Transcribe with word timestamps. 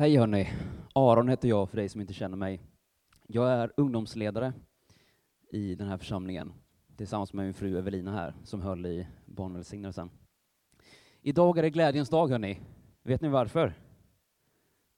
Hej 0.00 0.16
hörni! 0.16 0.48
Aron 0.94 1.28
heter 1.28 1.48
jag 1.48 1.70
för 1.70 1.76
dig 1.76 1.88
som 1.88 2.00
inte 2.00 2.12
känner 2.12 2.36
mig. 2.36 2.60
Jag 3.26 3.50
är 3.50 3.72
ungdomsledare 3.76 4.52
i 5.50 5.74
den 5.74 5.88
här 5.88 5.98
församlingen 5.98 6.52
tillsammans 6.96 7.32
med 7.32 7.44
min 7.44 7.54
fru 7.54 7.78
Evelina 7.78 8.12
här 8.12 8.34
som 8.44 8.62
höll 8.62 8.86
i 8.86 9.06
barnvälsignelsen. 9.26 10.10
Idag 11.22 11.58
är 11.58 11.62
det 11.62 11.70
glädjens 11.70 12.08
dag 12.08 12.28
hörni. 12.28 12.60
Vet 13.02 13.20
ni 13.20 13.28
varför? 13.28 13.74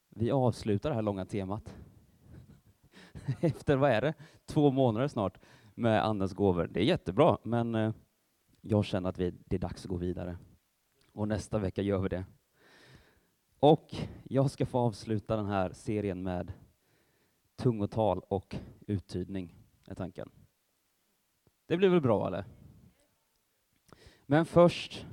Vi 0.09 0.31
avslutar 0.31 0.89
det 0.89 0.95
här 0.95 1.01
långa 1.01 1.25
temat. 1.25 1.75
Efter, 3.39 3.75
vad 3.75 3.91
är 3.91 4.01
det, 4.01 4.13
två 4.45 4.71
månader 4.71 5.07
snart 5.07 5.39
med 5.75 6.05
Andens 6.05 6.33
gåvor. 6.33 6.69
Det 6.71 6.79
är 6.79 6.85
jättebra, 6.85 7.37
men 7.43 7.75
eh, 7.75 7.93
jag 8.61 8.85
känner 8.85 9.09
att 9.09 9.19
vi, 9.19 9.33
det 9.45 9.55
är 9.55 9.59
dags 9.59 9.85
att 9.85 9.89
gå 9.89 9.97
vidare. 9.97 10.37
Och 11.13 11.27
nästa 11.27 11.59
vecka 11.59 11.81
gör 11.81 11.99
vi 11.99 12.09
det. 12.09 12.25
Och 13.63 13.95
jag 14.23 14.51
ska 14.51 14.65
få 14.65 14.79
avsluta 14.79 15.35
den 15.35 15.45
här 15.45 15.73
serien 15.73 16.23
med 16.23 16.53
tungotal 17.55 18.21
och 18.27 18.55
uttydning, 18.87 19.55
är 19.87 19.95
tanken. 19.95 20.29
Det 21.65 21.77
blir 21.77 21.89
väl 21.89 22.01
bra, 22.01 22.27
eller? 22.27 22.45
Men 24.25 24.45
först... 24.45 25.05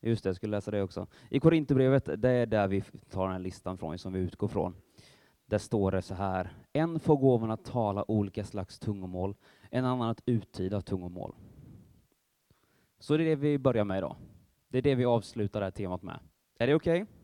Just 0.00 0.22
det, 0.22 0.28
jag 0.28 0.36
skulle 0.36 0.56
läsa 0.56 0.70
det 0.70 0.82
också. 0.82 1.06
I 1.30 1.40
Korinthierbrevet, 1.40 2.22
det 2.22 2.30
är 2.30 2.46
där 2.46 2.68
vi 2.68 2.82
tar 3.10 3.22
den 3.22 3.32
här 3.32 3.38
listan 3.38 3.78
från, 3.78 3.98
som 3.98 4.12
vi 4.12 4.20
utgår 4.20 4.48
från. 4.48 4.74
Där 5.46 5.58
står 5.58 5.90
det 5.90 6.02
så 6.02 6.14
här. 6.14 6.52
En 6.72 7.00
får 7.00 7.16
gåvan 7.16 7.50
att 7.50 7.64
tala 7.64 8.10
olika 8.10 8.44
slags 8.44 8.78
tungomål, 8.78 9.34
en 9.70 9.84
annan 9.84 10.08
att 10.08 10.22
uttyda 10.26 10.80
tungomål. 10.80 11.34
Så 12.98 13.16
det 13.16 13.24
är 13.24 13.28
det 13.28 13.36
vi 13.36 13.58
börjar 13.58 13.84
med 13.84 13.98
idag. 13.98 14.16
Det 14.70 14.78
är 14.78 14.82
det 14.82 14.94
vi 14.94 15.04
avslutar 15.04 15.60
det 15.60 15.66
här 15.66 15.70
temat 15.70 16.02
med. 16.02 16.18
Är 16.58 16.66
det 16.66 16.74
okej? 16.74 17.02
Okay? 17.02 17.14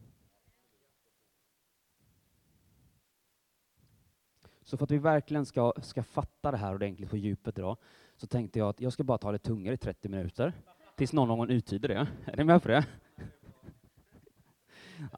Så 4.62 4.76
för 4.76 4.84
att 4.84 4.90
vi 4.90 4.98
verkligen 4.98 5.46
ska, 5.46 5.72
ska 5.82 6.02
fatta 6.02 6.50
det 6.50 6.56
här 6.56 6.74
ordentligt 6.74 7.10
på 7.10 7.16
djupet 7.16 7.58
idag, 7.58 7.76
så 8.16 8.26
tänkte 8.26 8.58
jag 8.58 8.68
att 8.68 8.80
jag 8.80 8.92
ska 8.92 9.04
bara 9.04 9.18
ta 9.18 9.32
det 9.32 9.38
tungare 9.38 9.74
i 9.74 9.78
30 9.78 10.08
minuter, 10.08 10.52
tills 10.96 11.12
någon 11.12 11.28
någon 11.28 11.50
uttyder 11.50 11.88
det. 11.88 12.08
Är 12.24 12.36
ni 12.36 12.44
med 12.44 12.62
på 12.62 12.68
det? 12.68 12.86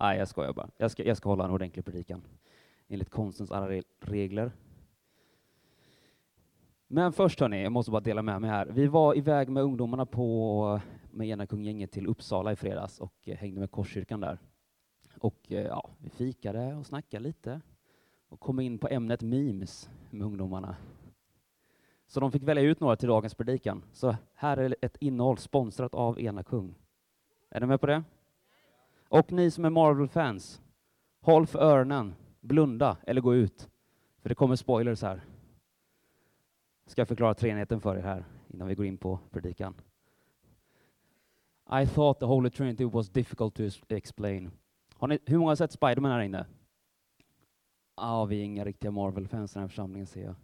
Nej, 0.00 0.18
jag 0.18 0.28
skojar 0.28 0.52
bara. 0.52 0.70
Jag 0.76 0.90
ska, 0.90 1.04
jag 1.04 1.16
ska 1.16 1.28
hålla 1.28 1.44
en 1.44 1.50
ordentlig 1.50 1.84
predikan, 1.84 2.22
enligt 2.88 3.10
konstens 3.10 3.50
alla 3.50 3.82
regler. 4.00 4.52
Men 6.86 7.12
först 7.12 7.40
hörni, 7.40 7.62
jag 7.62 7.72
måste 7.72 7.90
bara 7.90 8.00
dela 8.00 8.22
med 8.22 8.40
mig 8.40 8.50
här. 8.50 8.66
Vi 8.66 8.86
var 8.86 9.16
iväg 9.16 9.48
med 9.48 9.62
ungdomarna 9.62 10.06
på 10.06 10.80
med 11.18 11.28
ena 11.28 11.46
kunggänget 11.46 11.92
till 11.92 12.06
Uppsala 12.06 12.52
i 12.52 12.56
fredags 12.56 13.00
och 13.00 13.14
eh, 13.24 13.36
hängde 13.36 13.60
med 13.60 13.70
Korskyrkan 13.70 14.20
där. 14.20 14.38
Och 15.18 15.52
eh, 15.52 15.66
ja, 15.66 15.90
vi 15.98 16.10
fikade 16.10 16.74
och 16.74 16.86
snackade 16.86 17.22
lite 17.22 17.60
och 18.28 18.40
kom 18.40 18.60
in 18.60 18.78
på 18.78 18.88
ämnet 18.88 19.22
memes 19.22 19.90
med 20.10 20.26
ungdomarna. 20.26 20.76
Så 22.06 22.20
de 22.20 22.32
fick 22.32 22.42
välja 22.42 22.62
ut 22.62 22.80
några 22.80 22.96
till 22.96 23.08
dagens 23.08 23.34
predikan. 23.34 23.84
Så 23.92 24.16
här 24.34 24.56
är 24.56 24.76
ett 24.82 24.96
innehåll 25.00 25.38
sponsrat 25.38 25.94
av 25.94 26.20
ena 26.20 26.42
kung. 26.42 26.74
Är 27.50 27.60
ni 27.60 27.66
med 27.66 27.80
på 27.80 27.86
det? 27.86 28.04
Och 29.08 29.32
ni 29.32 29.50
som 29.50 29.64
är 29.64 29.70
Marvel-fans, 29.70 30.62
håll 31.20 31.46
för 31.46 31.58
öronen, 31.58 32.14
blunda 32.40 32.96
eller 33.06 33.20
gå 33.20 33.34
ut, 33.34 33.68
för 34.22 34.28
det 34.28 34.34
kommer 34.34 34.56
spoilers 34.56 35.02
här. 35.02 35.24
Ska 36.86 37.00
jag 37.00 37.08
förklara 37.08 37.34
treenigheten 37.34 37.80
för 37.80 37.96
er 37.96 38.02
här 38.02 38.24
innan 38.48 38.68
vi 38.68 38.74
går 38.74 38.86
in 38.86 38.98
på 38.98 39.18
predikan. 39.30 39.74
I 41.70 41.86
thought 41.86 42.20
the 42.20 42.26
Holy 42.26 42.50
Trinity 42.50 42.84
was 42.84 43.08
difficult 43.08 43.54
to 43.54 43.62
explain. 43.88 44.50
Har 44.94 45.08
ni, 45.08 45.18
hur 45.26 45.38
många 45.38 45.50
har 45.50 45.56
sett 45.56 45.72
Spiderman 45.72 46.12
här 46.12 46.20
inne? 46.20 46.46
Ah, 47.94 48.24
vi 48.24 48.40
är 48.40 48.44
inga 48.44 48.64
riktiga 48.64 48.90
Marvel-fans 48.90 49.52
i 49.52 49.54
den 49.54 49.62
här 49.62 49.68
församlingen 49.68 50.06
ser 50.06 50.24
jag. 50.24 50.34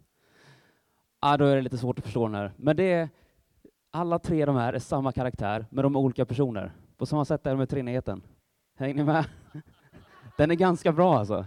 Ah, 1.19 1.37
då 1.37 1.45
är 1.45 1.55
det 1.55 1.61
lite 1.61 1.77
svårt 1.77 1.99
att 1.99 2.05
förstå 2.05 2.25
den 2.25 2.35
här. 2.35 2.51
Men 2.57 2.75
det 2.75 2.91
är, 2.91 3.09
alla 3.91 4.19
tre 4.19 4.45
de 4.45 4.55
här 4.55 4.73
är 4.73 4.79
samma 4.79 5.11
karaktär, 5.11 5.65
men 5.69 5.83
de 5.83 5.95
är 5.95 5.99
olika 5.99 6.25
personer. 6.25 6.71
På 6.97 7.05
samma 7.05 7.25
sätt 7.25 7.45
är 7.47 7.51
det 7.51 7.57
med 7.57 7.69
treenigheten. 7.69 8.21
Hänger 8.75 8.93
ni 8.93 9.03
med? 9.03 9.25
Den 10.37 10.51
är 10.51 10.55
ganska 10.55 10.91
bra 10.91 11.17
alltså. 11.17 11.45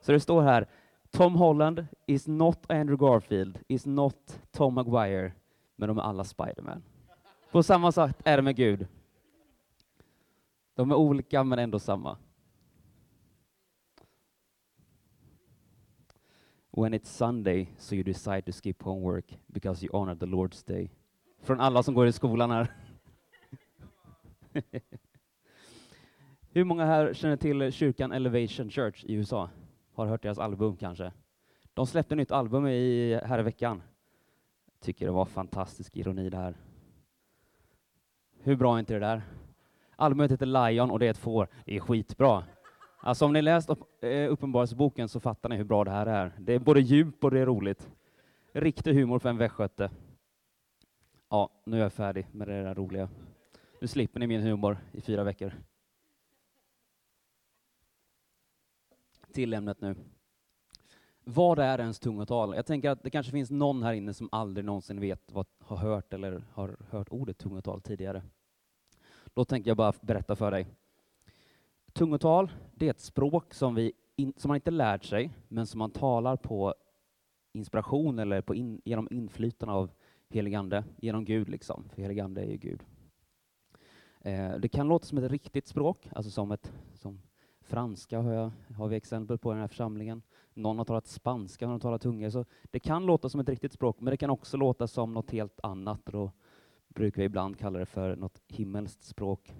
Så 0.00 0.12
det 0.12 0.20
står 0.20 0.42
här, 0.42 0.66
Tom 1.10 1.34
Holland 1.34 1.86
is 2.06 2.26
not 2.26 2.70
Andrew 2.70 3.06
Garfield, 3.06 3.58
is 3.68 3.86
not 3.86 4.40
Tom 4.50 4.74
Maguire, 4.74 5.32
men 5.76 5.88
de 5.88 5.98
är 5.98 6.02
alla 6.02 6.24
Spiderman. 6.24 6.82
På 7.50 7.62
samma 7.62 7.92
sätt 7.92 8.16
är 8.24 8.36
det 8.36 8.42
med 8.42 8.56
Gud. 8.56 8.86
De 10.80 10.90
är 10.90 10.94
olika 10.94 11.44
men 11.44 11.58
ändå 11.58 11.78
samma. 11.78 12.18
When 16.70 16.94
it's 16.94 17.08
Sunday 17.08 17.74
so 17.78 17.94
you 17.94 18.04
decide 18.04 18.42
to 18.42 18.52
skip 18.52 18.82
homework 18.82 19.38
because 19.46 19.86
you 19.86 19.96
honor 19.96 20.14
the 20.14 20.26
Lord's 20.26 20.66
day. 20.66 20.90
Från 21.42 21.60
alla 21.60 21.82
som 21.82 21.94
går 21.94 22.06
i 22.06 22.12
skolan 22.12 22.50
här. 22.50 22.74
Hur 26.52 26.64
många 26.64 26.84
här 26.84 27.14
känner 27.14 27.36
till 27.36 27.72
kyrkan 27.72 28.12
Elevation 28.12 28.70
Church 28.70 29.04
i 29.04 29.14
USA? 29.14 29.50
Har 29.92 30.06
hört 30.06 30.22
deras 30.22 30.38
album 30.38 30.76
kanske? 30.76 31.12
De 31.74 31.86
släppte 31.86 32.14
nytt 32.14 32.32
album 32.32 32.66
i, 32.66 33.20
här 33.24 33.38
i 33.38 33.42
veckan. 33.42 33.82
Tycker 34.80 35.06
det 35.06 35.12
var 35.12 35.24
fantastisk 35.24 35.96
ironi 35.96 36.30
det 36.30 36.36
här. 36.36 36.56
Hur 38.38 38.56
bra 38.56 38.74
är 38.74 38.80
inte 38.80 38.94
det 38.94 39.00
där? 39.00 39.22
Albumet 40.00 40.32
heter 40.32 40.46
Lion 40.46 40.90
och 40.90 40.98
det 40.98 41.06
är 41.06 41.10
ett 41.10 41.18
får. 41.18 41.48
Det 41.64 41.76
är 41.76 41.80
skitbra. 41.80 42.44
Alltså 43.00 43.24
om 43.24 43.32
ni 43.32 43.42
läst 43.42 43.70
upp, 43.70 44.04
eh, 44.04 44.32
Uppenbarelseboken 44.32 45.08
så 45.08 45.20
fattar 45.20 45.48
ni 45.48 45.56
hur 45.56 45.64
bra 45.64 45.84
det 45.84 45.90
här 45.90 46.06
är. 46.06 46.32
Det 46.38 46.54
är 46.54 46.58
både 46.58 46.80
djup 46.80 47.24
och 47.24 47.30
det 47.30 47.40
är 47.40 47.46
roligt. 47.46 47.90
Riktig 48.52 48.94
humor 48.94 49.18
för 49.18 49.28
en 49.28 49.36
västgöte. 49.36 49.90
Ja, 51.28 51.50
nu 51.66 51.78
är 51.78 51.82
jag 51.82 51.92
färdig 51.92 52.26
med 52.32 52.48
det 52.48 52.62
där 52.62 52.74
roliga. 52.74 53.08
Nu 53.80 53.86
slipper 53.86 54.20
ni 54.20 54.26
min 54.26 54.40
humor 54.40 54.78
i 54.92 55.00
fyra 55.00 55.24
veckor. 55.24 55.54
Till 59.32 59.54
ämnet 59.54 59.80
nu. 59.80 59.94
Vad 61.24 61.58
är 61.58 61.78
ens 61.80 61.98
tungotal? 61.98 62.56
Jag 62.56 62.66
tänker 62.66 62.90
att 62.90 63.02
det 63.02 63.10
kanske 63.10 63.32
finns 63.32 63.50
någon 63.50 63.82
här 63.82 63.92
inne 63.92 64.14
som 64.14 64.28
aldrig 64.32 64.64
någonsin 64.64 65.00
vet 65.00 65.32
vad, 65.32 65.46
har 65.58 65.76
hört 65.76 66.12
eller 66.12 66.42
har 66.52 66.76
hört 66.90 67.08
ordet 67.10 67.38
tungotal 67.38 67.80
tidigare. 67.80 68.22
Då 69.34 69.44
tänker 69.44 69.70
jag 69.70 69.76
bara 69.76 69.92
berätta 70.00 70.36
för 70.36 70.50
dig. 70.50 70.66
Tungotal, 71.92 72.50
det 72.74 72.86
är 72.86 72.90
ett 72.90 73.00
språk 73.00 73.54
som, 73.54 73.74
vi 73.74 73.92
in, 74.16 74.32
som 74.36 74.48
man 74.48 74.56
inte 74.56 74.70
lärt 74.70 75.04
sig, 75.04 75.30
men 75.48 75.66
som 75.66 75.78
man 75.78 75.90
talar 75.90 76.36
på 76.36 76.74
inspiration 77.52 78.18
eller 78.18 78.40
på 78.40 78.54
in, 78.54 78.80
genom 78.84 79.08
inflytande 79.10 79.74
av 79.74 79.90
heligande, 80.28 80.84
genom 80.96 81.24
Gud 81.24 81.48
liksom, 81.48 81.88
för 81.88 82.02
heligande 82.02 82.40
är 82.40 82.50
ju 82.50 82.56
Gud. 82.56 82.82
Eh, 84.20 84.52
det 84.58 84.68
kan 84.68 84.88
låta 84.88 85.06
som 85.06 85.18
ett 85.18 85.30
riktigt 85.30 85.66
språk, 85.66 86.08
alltså 86.12 86.30
som 86.30 86.52
ett 86.52 86.72
som 86.94 87.22
franska 87.60 88.20
har, 88.20 88.32
jag, 88.32 88.50
har 88.76 88.88
vi 88.88 88.96
exempel 88.96 89.38
på 89.38 89.50
i 89.50 89.54
den 89.54 89.60
här 89.60 89.68
församlingen. 89.68 90.22
Någon 90.54 90.78
har 90.78 90.84
talat 90.84 91.06
spanska, 91.06 91.66
någon 91.66 91.72
har 91.72 91.80
talat 91.80 92.02
tunga, 92.02 92.30
Så 92.30 92.44
det 92.70 92.80
kan 92.80 93.06
låta 93.06 93.28
som 93.28 93.40
ett 93.40 93.48
riktigt 93.48 93.72
språk, 93.72 94.00
men 94.00 94.10
det 94.10 94.16
kan 94.16 94.30
också 94.30 94.56
låta 94.56 94.86
som 94.86 95.14
något 95.14 95.30
helt 95.30 95.60
annat. 95.62 96.00
Då 96.04 96.32
brukar 96.94 97.22
vi 97.22 97.26
ibland 97.26 97.58
kalla 97.58 97.78
det 97.78 97.86
för 97.86 98.16
något 98.16 98.42
himmelskt 98.46 99.04
språk. 99.04 99.54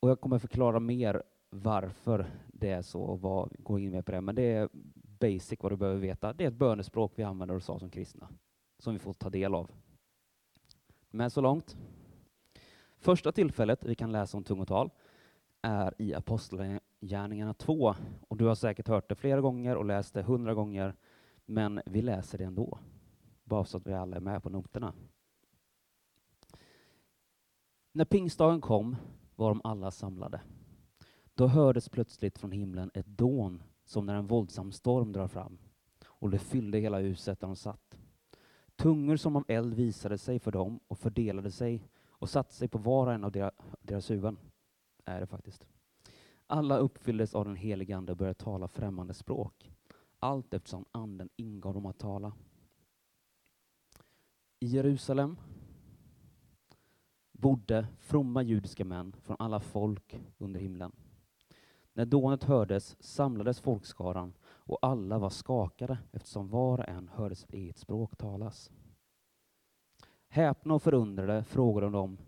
Och 0.00 0.10
jag 0.10 0.20
kommer 0.20 0.38
förklara 0.38 0.80
mer 0.80 1.22
varför 1.50 2.26
det 2.52 2.70
är 2.70 2.82
så 2.82 3.02
och 3.02 3.20
vad, 3.20 3.52
gå 3.58 3.78
in 3.78 3.90
mer 3.90 4.02
på 4.02 4.12
det. 4.12 4.20
Men 4.20 4.34
det 4.34 4.42
är 4.42 4.68
basic 5.20 5.58
vad 5.62 5.72
du 5.72 5.76
behöver 5.76 6.00
veta. 6.00 6.32
Det 6.32 6.44
är 6.44 6.48
ett 6.48 6.54
bönespråk 6.54 7.12
vi 7.14 7.22
använder 7.22 7.56
oss 7.56 7.70
av 7.70 7.78
som 7.78 7.90
kristna, 7.90 8.28
som 8.78 8.92
vi 8.92 8.98
får 8.98 9.12
ta 9.12 9.30
del 9.30 9.54
av. 9.54 9.70
Men 11.10 11.30
så 11.30 11.40
långt. 11.40 11.76
Första 12.96 13.32
tillfället 13.32 13.84
vi 13.84 13.94
kan 13.94 14.12
läsa 14.12 14.36
om 14.36 14.44
tungotal 14.44 14.90
är 15.62 15.94
i 15.98 16.14
Apostlagärningarna 16.14 17.54
2. 17.54 17.94
Och 18.28 18.36
du 18.36 18.44
har 18.44 18.54
säkert 18.54 18.88
hört 18.88 19.08
det 19.08 19.14
flera 19.14 19.40
gånger 19.40 19.76
och 19.76 19.84
läst 19.84 20.14
det 20.14 20.22
hundra 20.22 20.54
gånger, 20.54 20.94
men 21.46 21.80
vi 21.86 22.02
läser 22.02 22.38
det 22.38 22.44
ändå 22.44 22.78
bara 23.44 23.64
så 23.64 23.76
att 23.76 23.86
vi 23.86 23.92
alla 23.92 24.16
är 24.16 24.20
med 24.20 24.42
på 24.42 24.50
noterna. 24.50 24.94
När 27.92 28.04
pingstdagen 28.04 28.60
kom 28.60 28.96
var 29.36 29.48
de 29.48 29.60
alla 29.64 29.90
samlade. 29.90 30.40
Då 31.34 31.46
hördes 31.46 31.88
plötsligt 31.88 32.38
från 32.38 32.52
himlen 32.52 32.90
ett 32.94 33.06
dån 33.06 33.62
som 33.84 34.06
när 34.06 34.14
en 34.14 34.26
våldsam 34.26 34.72
storm 34.72 35.12
drar 35.12 35.28
fram 35.28 35.58
och 36.06 36.30
det 36.30 36.38
fyllde 36.38 36.78
hela 36.78 36.98
huset 36.98 37.40
där 37.40 37.46
de 37.46 37.56
satt. 37.56 37.98
Tungor 38.76 39.16
som 39.16 39.36
av 39.36 39.44
eld 39.48 39.74
visade 39.74 40.18
sig 40.18 40.38
för 40.38 40.52
dem 40.52 40.80
och 40.88 40.98
fördelade 40.98 41.50
sig 41.50 41.88
och 42.08 42.30
satte 42.30 42.54
sig 42.54 42.68
på 42.68 42.78
var 42.78 43.06
och 43.06 43.12
en 43.12 43.24
av 43.24 43.50
deras 43.80 44.10
huvuden. 44.10 44.38
Är 45.04 45.20
det 45.20 45.26
faktiskt. 45.26 45.66
Alla 46.46 46.78
uppfylldes 46.78 47.34
av 47.34 47.44
den 47.44 47.56
helige 47.56 47.96
Ande 47.96 48.12
och 48.12 48.18
började 48.18 48.34
tala 48.34 48.68
främmande 48.68 49.14
språk, 49.14 49.70
allt 50.18 50.54
eftersom 50.54 50.84
Anden 50.92 51.28
ingav 51.36 51.74
dem 51.74 51.86
att 51.86 51.98
tala. 51.98 52.32
I 54.64 54.66
Jerusalem 54.66 55.36
bodde 57.32 57.86
fromma 58.00 58.42
judiska 58.42 58.84
män 58.84 59.12
från 59.22 59.36
alla 59.38 59.60
folk 59.60 60.20
under 60.38 60.60
himlen. 60.60 60.92
När 61.92 62.04
dånet 62.04 62.44
hördes 62.44 62.96
samlades 63.00 63.60
folkskaran 63.60 64.32
och 64.44 64.78
alla 64.82 65.18
var 65.18 65.30
skakade 65.30 65.98
eftersom 66.12 66.48
var 66.48 66.78
och 66.78 66.88
en 66.88 67.08
hörde 67.08 67.34
sitt 67.34 67.52
eget 67.52 67.78
språk 67.78 68.16
talas. 68.16 68.70
Häpna 70.28 70.74
och 70.74 70.82
förundrade 70.82 71.44
frågade 71.44 71.90
de, 71.90 72.18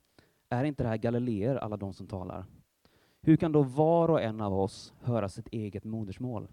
är 0.48 0.64
inte 0.64 0.82
det 0.82 0.88
här 0.88 0.96
galileer, 0.96 1.56
alla 1.56 1.76
de 1.76 1.94
som 1.94 2.06
talar? 2.06 2.44
Hur 3.20 3.36
kan 3.36 3.52
då 3.52 3.62
var 3.62 4.08
och 4.08 4.22
en 4.22 4.40
av 4.40 4.54
oss 4.54 4.94
höra 5.00 5.28
sitt 5.28 5.48
eget 5.48 5.84
modersmål? 5.84 6.48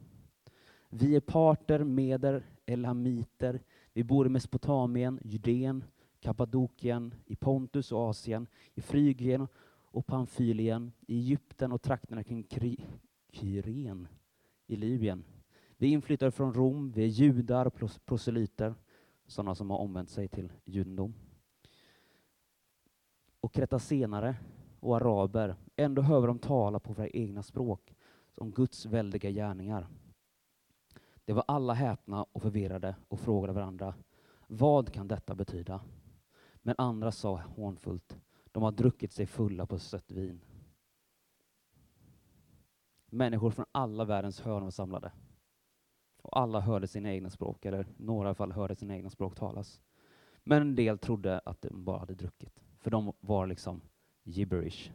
Vi 0.90 1.16
är 1.16 1.22
parter, 1.22 1.84
meder, 1.84 2.46
elamiter, 2.66 3.62
vi 3.94 4.04
bor 4.04 4.26
i 4.26 4.30
Mesopotamien, 4.30 5.20
Judeen, 5.24 5.84
Kappadokien, 6.20 7.16
i 7.26 7.36
Pontus 7.36 7.92
och 7.92 8.00
Asien, 8.10 8.48
i 8.74 8.82
Frygien 8.82 9.48
och 9.84 10.06
Pamfylien, 10.06 10.92
i 11.08 11.18
Egypten 11.18 11.72
och 11.72 11.82
trakterna 11.82 12.24
kring 12.24 12.44
Kry 12.44 12.78
Kyren 13.30 14.08
i 14.68 14.76
Libyen. 14.76 15.24
Vi 15.78 15.88
är 15.88 15.92
inflyttade 15.92 16.32
från 16.32 16.54
Rom, 16.54 16.92
vi 16.92 17.04
är 17.04 17.08
judar 17.08 17.66
och 17.66 18.06
proselyter, 18.06 18.76
sådana 19.28 19.56
som 19.56 19.70
har 19.70 19.78
omvänt 19.78 20.10
sig 20.10 20.28
till 20.28 20.52
judendom. 20.66 21.14
Och 23.40 23.54
kretasenare 23.54 24.36
och 24.80 24.96
araber, 24.96 25.56
ändå 25.76 26.02
hör 26.02 26.22
vi 26.22 26.28
dem 26.28 26.40
tala 26.40 26.80
på 26.80 26.94
våra 26.94 27.08
egna 27.08 27.44
språk, 27.44 27.96
som 28.32 28.52
Guds 28.52 28.86
väldiga 28.86 29.30
gärningar. 29.30 29.88
Det 31.26 31.34
var 31.34 31.44
alla 31.48 31.74
häpna 31.74 32.24
och 32.24 32.42
förvirrade 32.42 32.96
och 33.08 33.20
frågade 33.20 33.54
varandra, 33.54 33.94
vad 34.48 34.94
kan 34.94 35.08
detta 35.08 35.36
betyda? 35.36 35.82
Men 36.62 36.76
andra 36.78 37.12
sa 37.12 37.38
hånfullt, 37.38 38.18
de 38.46 38.64
har 38.64 38.72
druckit 38.72 39.12
sig 39.12 39.26
fulla 39.26 39.66
på 39.66 39.80
sött 39.80 40.12
vin. 40.12 40.42
Människor 43.06 43.52
från 43.52 43.66
alla 43.72 44.06
världens 44.06 44.42
hörn 44.42 44.64
var 44.64 44.72
samlade. 44.72 45.12
Och 46.22 46.40
alla 46.40 46.60
hörde 46.60 46.88
sina 46.88 47.14
egna 47.14 47.30
språk, 47.30 47.66
eller 47.66 47.88
några 47.98 48.28
i 48.28 48.30
alla 48.30 48.36
fall 48.36 48.52
hörde 48.52 48.76
sina 48.76 48.96
egna 48.96 49.10
språk 49.10 49.36
talas. 49.36 49.82
Men 50.44 50.62
en 50.62 50.76
del 50.76 50.98
trodde 50.98 51.40
att 51.40 51.62
de 51.62 51.84
bara 51.84 52.00
hade 52.00 52.14
druckit, 52.16 52.64
för 52.80 52.92
de 52.92 53.14
var 53.20 53.48
liksom 53.48 53.82
gibberish. 54.24 54.92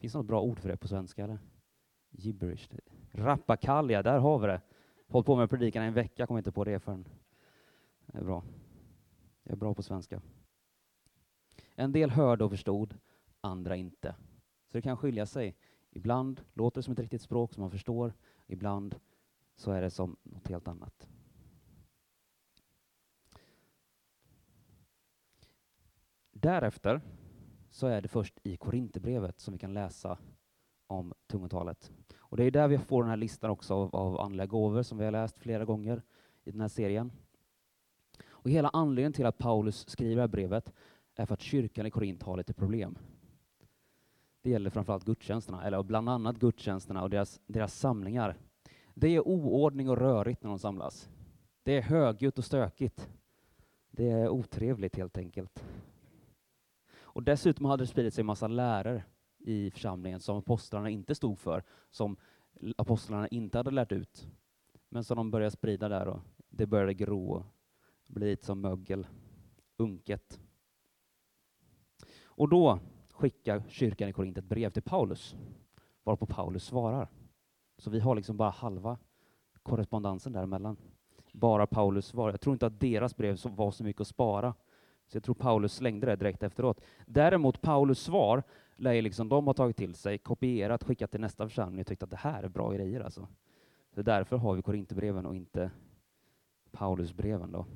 Finns 0.00 0.12
det 0.12 0.18
något 0.18 0.26
bra 0.26 0.40
ord 0.40 0.58
för 0.58 0.68
det 0.68 0.76
på 0.76 0.88
svenska? 0.88 1.24
Eller? 1.24 1.38
Gibberish. 2.10 2.68
Rappakalja, 3.12 4.02
där 4.02 4.18
har 4.18 4.38
vi 4.38 4.46
det. 4.46 4.60
Hållit 5.06 5.26
på 5.26 5.36
med 5.36 5.50
predikan 5.50 5.82
en 5.82 5.94
vecka, 5.94 6.26
kom 6.26 6.38
inte 6.38 6.52
på 6.52 6.64
det 6.64 6.80
förrän. 6.80 7.08
Det 8.06 8.18
är 8.18 8.24
bra. 8.24 8.44
Jag 9.42 9.52
är 9.52 9.56
bra 9.56 9.74
på 9.74 9.82
svenska. 9.82 10.22
En 11.74 11.92
del 11.92 12.10
hörde 12.10 12.44
och 12.44 12.50
förstod, 12.50 12.98
andra 13.40 13.76
inte. 13.76 14.14
Så 14.66 14.78
det 14.78 14.82
kan 14.82 14.96
skilja 14.96 15.26
sig. 15.26 15.56
Ibland 15.90 16.40
låter 16.54 16.78
det 16.78 16.82
som 16.82 16.92
ett 16.92 16.98
riktigt 16.98 17.22
språk 17.22 17.54
som 17.54 17.60
man 17.60 17.70
förstår, 17.70 18.12
ibland 18.46 19.00
så 19.54 19.70
är 19.70 19.82
det 19.82 19.90
som 19.90 20.16
något 20.22 20.48
helt 20.48 20.68
annat. 20.68 21.08
Därefter 26.30 27.00
så 27.70 27.86
är 27.86 28.00
det 28.00 28.08
först 28.08 28.38
i 28.42 28.56
Korinthierbrevet 28.56 29.40
som 29.40 29.52
vi 29.52 29.58
kan 29.58 29.74
läsa 29.74 30.18
om 30.86 31.14
tungotalet. 31.26 31.92
Och 32.28 32.36
det 32.36 32.44
är 32.44 32.50
där 32.50 32.68
vi 32.68 32.78
får 32.78 33.02
den 33.02 33.10
här 33.10 33.16
listan 33.16 33.50
också 33.50 33.74
av, 33.74 33.96
av 33.96 34.20
andliga 34.20 34.46
gåvor 34.46 34.82
som 34.82 34.98
vi 34.98 35.04
har 35.04 35.12
läst 35.12 35.38
flera 35.38 35.64
gånger 35.64 36.02
i 36.44 36.50
den 36.50 36.60
här 36.60 36.68
serien. 36.68 37.12
Och 38.28 38.50
hela 38.50 38.68
anledningen 38.68 39.12
till 39.12 39.26
att 39.26 39.38
Paulus 39.38 39.88
skriver 39.88 40.14
det 40.14 40.22
här 40.22 40.28
brevet 40.28 40.72
är 41.16 41.26
för 41.26 41.34
att 41.34 41.40
kyrkan 41.40 41.86
i 41.86 41.90
Korint 41.90 42.22
har 42.22 42.36
lite 42.36 42.52
problem. 42.52 42.98
Det 44.42 44.50
gäller 44.50 44.70
framförallt 44.70 45.04
gudstjänsterna, 45.04 45.64
eller 45.64 45.82
bland 45.82 46.08
annat 46.08 46.38
gudstjänsterna 46.38 47.02
och 47.02 47.10
deras, 47.10 47.40
deras 47.46 47.78
samlingar. 47.78 48.36
Det 48.94 49.08
är 49.08 49.28
oordning 49.28 49.88
och 49.88 49.98
rörigt 49.98 50.42
när 50.42 50.50
de 50.50 50.58
samlas. 50.58 51.08
Det 51.62 51.76
är 51.76 51.82
högljutt 51.82 52.38
och 52.38 52.44
stökigt. 52.44 53.08
Det 53.90 54.10
är 54.10 54.28
otrevligt 54.28 54.96
helt 54.96 55.18
enkelt. 55.18 55.64
Och 56.98 57.22
dessutom 57.22 57.66
hade 57.66 57.82
det 57.82 57.86
spridit 57.86 58.14
sig 58.14 58.22
en 58.22 58.26
massa 58.26 58.48
lärare 58.48 59.04
i 59.46 59.70
församlingen 59.70 60.20
som 60.20 60.38
apostlarna 60.38 60.90
inte 60.90 61.14
stod 61.14 61.38
för, 61.38 61.62
som 61.90 62.16
apostlarna 62.76 63.28
inte 63.28 63.58
hade 63.58 63.70
lärt 63.70 63.92
ut, 63.92 64.28
men 64.88 65.04
som 65.04 65.16
de 65.16 65.30
började 65.30 65.50
sprida 65.50 65.88
där 65.88 66.08
och 66.08 66.20
det 66.48 66.66
började 66.66 66.94
gro 66.94 67.32
och 67.32 67.44
bli 68.06 68.26
lite 68.30 68.46
som 68.46 68.60
mögel, 68.60 69.06
unket. 69.76 70.40
Och 72.24 72.48
då 72.48 72.78
skickar 73.10 73.62
kyrkan 73.68 74.08
i 74.08 74.12
Korint 74.12 74.38
ett 74.38 74.44
brev 74.44 74.70
till 74.70 74.82
Paulus, 74.82 75.36
varpå 76.04 76.26
Paulus 76.26 76.64
svarar. 76.64 77.08
Så 77.78 77.90
vi 77.90 78.00
har 78.00 78.14
liksom 78.14 78.36
bara 78.36 78.50
halva 78.50 78.98
korrespondensen 79.62 80.32
däremellan. 80.32 80.76
Bara 81.32 81.66
Paulus 81.66 82.06
svar. 82.06 82.30
Jag 82.30 82.40
tror 82.40 82.52
inte 82.52 82.66
att 82.66 82.80
deras 82.80 83.16
brev 83.16 83.38
var 83.44 83.70
så 83.70 83.84
mycket 83.84 84.00
att 84.00 84.08
spara, 84.08 84.54
så 85.06 85.16
jag 85.16 85.24
tror 85.24 85.34
Paulus 85.34 85.74
slängde 85.74 86.06
det 86.06 86.16
direkt 86.16 86.42
efteråt. 86.42 86.80
Däremot 87.06 87.62
Paulus 87.62 88.00
svar 88.00 88.42
lär 88.76 89.02
liksom 89.02 89.28
de 89.28 89.46
ha 89.46 89.54
tagit 89.54 89.76
till 89.76 89.94
sig, 89.94 90.18
kopierat, 90.18 90.84
skickat 90.84 91.10
till 91.10 91.20
nästa 91.20 91.48
församling 91.48 91.80
och 91.80 91.86
tyckt 91.86 92.02
att 92.02 92.10
det 92.10 92.16
här 92.16 92.42
är 92.42 92.48
bra 92.48 92.72
grejer 92.72 93.00
alltså. 93.00 93.28
Så 93.94 94.02
därför 94.02 94.36
har 94.36 94.54
vi 94.54 94.62
Korinthierbreven 94.62 95.26
och 95.26 95.36
inte 95.36 95.70
Paulusbreven 96.70 97.52
då, 97.52 97.66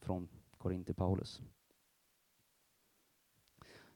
från 0.00 0.28
Korint 0.58 0.86
till 0.86 0.94
Paulus. 0.94 1.42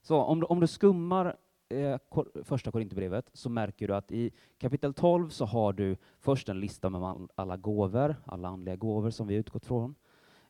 Så 0.01 0.17
om 0.17 0.39
du, 0.39 0.45
om 0.45 0.59
du 0.59 0.67
skummar 0.67 1.37
eh, 1.69 1.99
första 2.43 2.71
Korinthierbrevet 2.71 3.29
så 3.33 3.49
märker 3.49 3.87
du 3.87 3.95
att 3.95 4.11
i 4.11 4.31
kapitel 4.57 4.93
12 4.93 5.29
så 5.29 5.45
har 5.45 5.73
du 5.73 5.97
först 6.19 6.49
en 6.49 6.59
lista 6.59 6.89
med 6.89 7.27
alla 7.35 7.57
gåvor, 7.57 8.15
alla 8.25 8.47
andliga 8.47 8.75
gåvor 8.75 9.09
som 9.09 9.27
vi 9.27 9.35
utgått 9.35 9.65
från. 9.65 9.95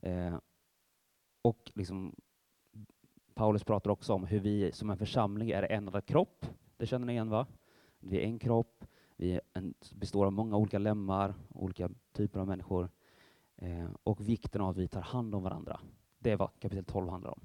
Eh, 0.01 0.35
och 1.41 1.71
liksom, 1.73 2.15
Paulus 3.33 3.63
pratar 3.63 3.89
också 3.91 4.13
om 4.13 4.25
hur 4.25 4.39
vi 4.39 4.71
som 4.71 4.89
en 4.89 4.97
församling 4.97 5.51
är 5.51 5.63
en 5.63 5.77
enda 5.77 6.01
kropp. 6.01 6.45
Det 6.77 6.85
känner 6.85 7.05
ni 7.05 7.13
igen 7.13 7.29
va? 7.29 7.47
Vi 7.99 8.17
är 8.17 8.21
en 8.21 8.39
kropp, 8.39 8.85
vi 9.15 9.39
en, 9.53 9.73
består 9.95 10.25
av 10.25 10.33
många 10.33 10.57
olika 10.57 10.79
lemmar, 10.79 11.33
olika 11.49 11.89
typer 12.13 12.39
av 12.39 12.47
människor. 12.47 12.89
Eh, 13.55 13.89
och 14.03 14.29
vikten 14.29 14.61
av 14.61 14.69
att 14.69 14.77
vi 14.77 14.87
tar 14.87 15.01
hand 15.01 15.35
om 15.35 15.43
varandra. 15.43 15.79
Det 16.19 16.31
är 16.31 16.37
vad 16.37 16.49
kapitel 16.59 16.85
12 16.85 17.09
handlar 17.09 17.31
om. 17.31 17.41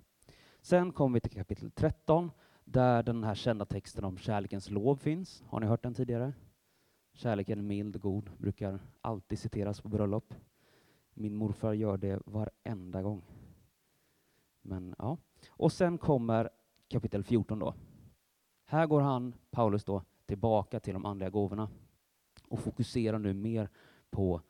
Sen 0.60 0.92
kommer 0.92 1.14
vi 1.14 1.20
till 1.20 1.30
kapitel 1.38 1.70
13, 1.70 2.30
där 2.64 3.02
den 3.02 3.24
här 3.24 3.34
kända 3.34 3.64
texten 3.64 4.04
om 4.04 4.18
kärlekens 4.18 4.70
lov 4.70 4.96
finns. 4.96 5.44
Har 5.48 5.60
ni 5.60 5.66
hört 5.66 5.82
den 5.82 5.94
tidigare? 5.94 6.32
Kärleken 7.12 7.58
är 7.58 7.62
mild 7.62 7.96
och 7.96 8.02
god, 8.02 8.30
brukar 8.38 8.80
alltid 9.00 9.38
citeras 9.38 9.80
på 9.80 9.88
bröllop. 9.88 10.34
Min 11.14 11.34
morfar 11.34 11.72
gör 11.72 11.96
det 11.96 12.20
varenda 12.26 13.02
gång. 13.02 13.22
Men, 14.62 14.94
ja. 14.98 15.18
Och 15.48 15.72
sen 15.72 15.98
kommer 15.98 16.50
kapitel 16.88 17.24
14 17.24 17.58
då. 17.58 17.74
Här 18.64 18.86
går 18.86 19.00
han, 19.00 19.34
Paulus, 19.50 19.84
då, 19.84 20.02
tillbaka 20.26 20.80
till 20.80 20.94
de 20.94 21.06
andliga 21.06 21.30
gåvorna 21.30 21.68
och 22.48 22.58
fokuserar 22.58 23.18
nu 23.18 23.34
mer 23.34 23.68
på 24.10 24.40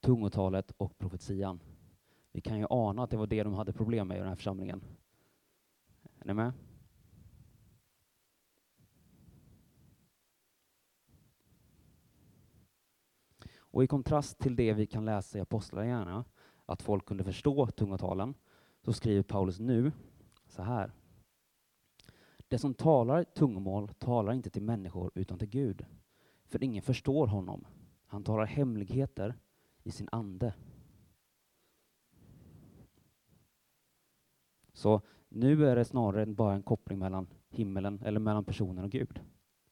tungotalet 0.00 0.70
och 0.76 0.98
profetian. 0.98 1.60
Vi 2.32 2.40
kan 2.40 2.58
ju 2.58 2.66
ana 2.70 3.02
att 3.02 3.10
det 3.10 3.16
var 3.16 3.26
det 3.26 3.42
de 3.42 3.54
hade 3.54 3.72
problem 3.72 4.08
med 4.08 4.16
i 4.16 4.18
den 4.18 4.28
här 4.28 4.36
församlingen. 4.36 4.84
Är 6.18 6.26
ni 6.26 6.34
med? 6.34 6.52
Och 13.74 13.84
i 13.84 13.86
kontrast 13.86 14.38
till 14.38 14.56
det 14.56 14.72
vi 14.72 14.86
kan 14.86 15.04
läsa 15.04 15.38
i 15.38 15.40
Apostlagärningarna, 15.40 16.24
att 16.66 16.82
folk 16.82 17.06
kunde 17.06 17.24
förstå 17.24 17.66
tungotalen, 17.66 18.34
så 18.82 18.92
skriver 18.92 19.22
Paulus 19.22 19.60
nu 19.60 19.92
så 20.54 20.62
här. 20.62 20.92
Det 22.48 22.58
som 22.58 22.74
talar 22.74 23.24
tungomål 23.24 23.88
talar 23.88 24.32
inte 24.32 24.50
till 24.50 24.62
människor 24.62 25.10
utan 25.14 25.38
till 25.38 25.48
Gud, 25.48 25.86
för 26.44 26.64
ingen 26.64 26.82
förstår 26.82 27.26
honom. 27.26 27.66
Han 28.06 28.24
talar 28.24 28.44
hemligheter 28.44 29.34
i 29.82 29.90
sin 29.90 30.08
ande. 30.12 30.54
Så 34.72 35.00
nu 35.28 35.66
är 35.66 35.76
det 35.76 35.84
snarare 35.84 36.26
bara 36.26 36.54
en 36.54 36.62
koppling 36.62 36.98
mellan 36.98 37.26
himmelen, 37.48 38.00
eller 38.04 38.20
mellan 38.20 38.44
personen 38.44 38.84
och 38.84 38.90
Gud. 38.90 39.20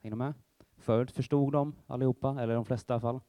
Hänger 0.01 0.17
med? 0.17 0.35
Förut 0.77 1.11
förstod 1.11 1.53
de 1.53 1.75
allihopa, 1.87 2.43
eller 2.43 2.55
de 2.55 2.65
flesta 2.65 2.93
i 2.93 2.95
alla 2.95 3.01
fall. 3.01 3.21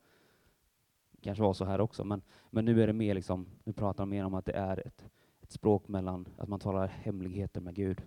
kanske 1.22 1.44
var 1.44 1.54
så 1.54 1.66
här 1.66 1.82
också, 1.82 2.04
men, 2.04 2.22
men 2.50 2.66
nu 2.66 2.84
är 2.84 2.88
det 2.88 2.94
mer 2.94 3.14
liksom, 3.14 3.46
nu 3.64 3.74
pratar 3.74 4.04
de 4.04 4.10
mer 4.10 4.26
om 4.26 4.34
att 4.34 4.46
det 4.46 4.54
är 4.54 4.88
ett 4.88 4.88
ett 4.88 5.06
språk 5.54 5.88
mellan 5.88 6.28
att 6.38 6.50
man 6.50 6.60
talar 6.60 6.88
hemligheter 6.88 7.62
med 7.62 7.76
Gud. 7.76 8.02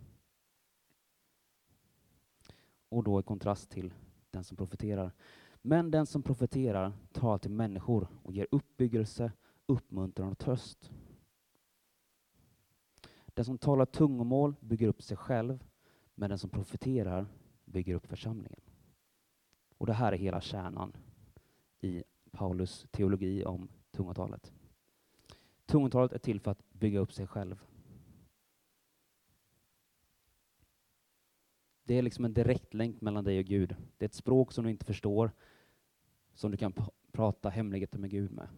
Och 2.89 3.05
då 3.05 3.21
i 3.21 3.23
kontrast 3.23 3.71
till 3.71 3.95
den 4.31 4.45
som 4.45 4.57
profeterar. 4.57 5.13
Men 5.63 5.91
den 5.91 6.07
som 6.07 6.23
profeterar 6.23 6.93
talar 7.13 7.39
till 7.39 7.51
människor 7.51 8.09
och 8.23 8.33
ger 8.33 8.47
uppbyggelse, 8.51 9.33
uppmuntran 9.67 10.29
och 10.29 10.39
tröst. 10.39 10.91
Den 13.27 13.45
som 13.45 13.59
talar 13.59 13.87
tungomål 13.87 14.55
bygger 14.61 14.89
upp 14.89 15.03
sig 15.03 15.17
själv, 15.17 15.65
men 16.15 16.31
den 16.31 16.39
som 16.39 16.51
profeterar 16.51 17.27
bygger 17.65 17.95
upp 17.95 18.07
församlingen. 18.07 18.61
Och 19.79 19.87
det 19.87 19.93
här 19.93 20.13
är 20.13 20.17
hela 20.17 20.41
kärnan 20.41 20.97
i 21.81 22.05
Paulus 22.31 22.87
teologi 22.91 23.45
om 23.45 23.69
tungotalet. 23.91 24.53
Tungotalet 25.67 26.13
är 26.13 26.19
till 26.19 26.41
för 26.41 26.51
att 26.51 26.66
bygga 26.79 26.99
upp 26.99 27.13
sig 27.13 27.27
själv. 27.27 27.65
Det 31.85 31.95
är 31.95 32.03
liksom 32.03 32.25
en 32.25 32.35
direktlänk 32.35 33.01
mellan 33.01 33.25
dig 33.25 33.39
och 33.39 33.45
Gud. 33.45 33.77
Det 33.99 34.05
är 34.05 34.09
ett 34.09 34.15
språk 34.15 34.53
som 34.53 34.65
du 34.65 34.71
inte 34.71 34.85
förstår, 34.85 35.31
som 36.35 36.51
du 36.51 36.57
kan 36.57 36.73
prata 37.13 37.49
hemligheter 37.49 37.99
med 37.99 38.11
Gud 38.11 38.33
med, 38.33 38.49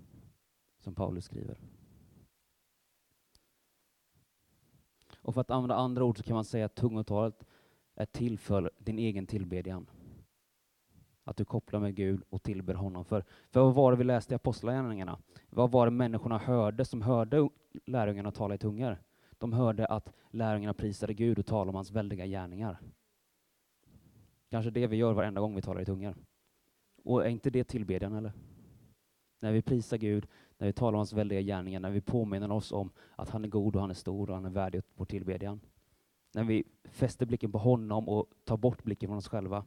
som 0.78 0.94
Paulus 0.94 1.24
skriver. 1.24 1.60
Och 5.16 5.34
för 5.34 5.40
att 5.40 5.50
använda 5.50 5.74
andra 5.74 6.04
ord 6.04 6.16
så 6.16 6.22
kan 6.22 6.34
man 6.34 6.44
säga 6.44 6.66
att 6.66 6.74
tungotalet 6.74 7.46
är 7.94 8.06
till 8.06 8.38
för 8.38 8.70
din 8.78 8.98
egen 8.98 9.26
tillbedjan. 9.26 9.86
Att 11.28 11.36
du 11.36 11.44
kopplar 11.44 11.80
med 11.80 11.94
Gud 11.94 12.22
och 12.30 12.42
tillber 12.42 12.74
honom. 12.74 13.04
För, 13.04 13.24
för 13.50 13.60
vad 13.60 13.74
var 13.74 13.92
det 13.92 13.98
vi 13.98 14.04
läste 14.04 14.34
i 14.34 14.36
Apostlagärningarna? 14.36 15.18
Vad 15.50 15.70
var 15.70 15.86
det 15.86 15.90
människorna 15.90 16.38
hörde 16.38 16.84
som 16.84 17.02
hörde 17.02 17.48
lärjungarna 17.84 18.30
tala 18.30 18.54
i 18.54 18.58
tungor? 18.58 19.02
De 19.38 19.52
hörde 19.52 19.86
att 19.86 20.12
lärjungarna 20.30 20.74
prisade 20.74 21.14
Gud 21.14 21.38
och 21.38 21.46
talade 21.46 21.68
om 21.68 21.74
hans 21.74 21.90
väldiga 21.90 22.26
gärningar. 22.26 22.80
Kanske 24.50 24.70
det 24.70 24.86
vi 24.86 24.96
gör 24.96 25.12
varenda 25.12 25.40
gång 25.40 25.54
vi 25.54 25.62
talar 25.62 25.80
i 25.80 25.84
tungor. 25.84 26.14
Och 27.04 27.26
är 27.26 27.28
inte 27.28 27.50
det 27.50 27.64
tillbedjan 27.64 28.14
eller? 28.14 28.32
När 29.40 29.52
vi 29.52 29.62
prisar 29.62 29.96
Gud, 29.96 30.26
när 30.58 30.66
vi 30.66 30.72
talar 30.72 30.92
om 30.92 30.98
hans 30.98 31.12
väldiga 31.12 31.40
gärningar, 31.40 31.80
när 31.80 31.90
vi 31.90 32.00
påminner 32.00 32.52
oss 32.52 32.72
om 32.72 32.90
att 33.16 33.30
han 33.30 33.44
är 33.44 33.48
god 33.48 33.74
och 33.74 33.80
han 33.80 33.90
är 33.90 33.94
stor 33.94 34.30
och 34.30 34.36
han 34.36 34.44
är 34.44 34.50
värdig 34.50 34.82
vår 34.94 35.04
tillbedjan. 35.04 35.60
När 36.34 36.44
vi 36.44 36.64
fäster 36.84 37.26
blicken 37.26 37.52
på 37.52 37.58
honom 37.58 38.08
och 38.08 38.26
tar 38.44 38.56
bort 38.56 38.82
blicken 38.82 39.08
från 39.08 39.18
oss 39.18 39.28
själva. 39.28 39.64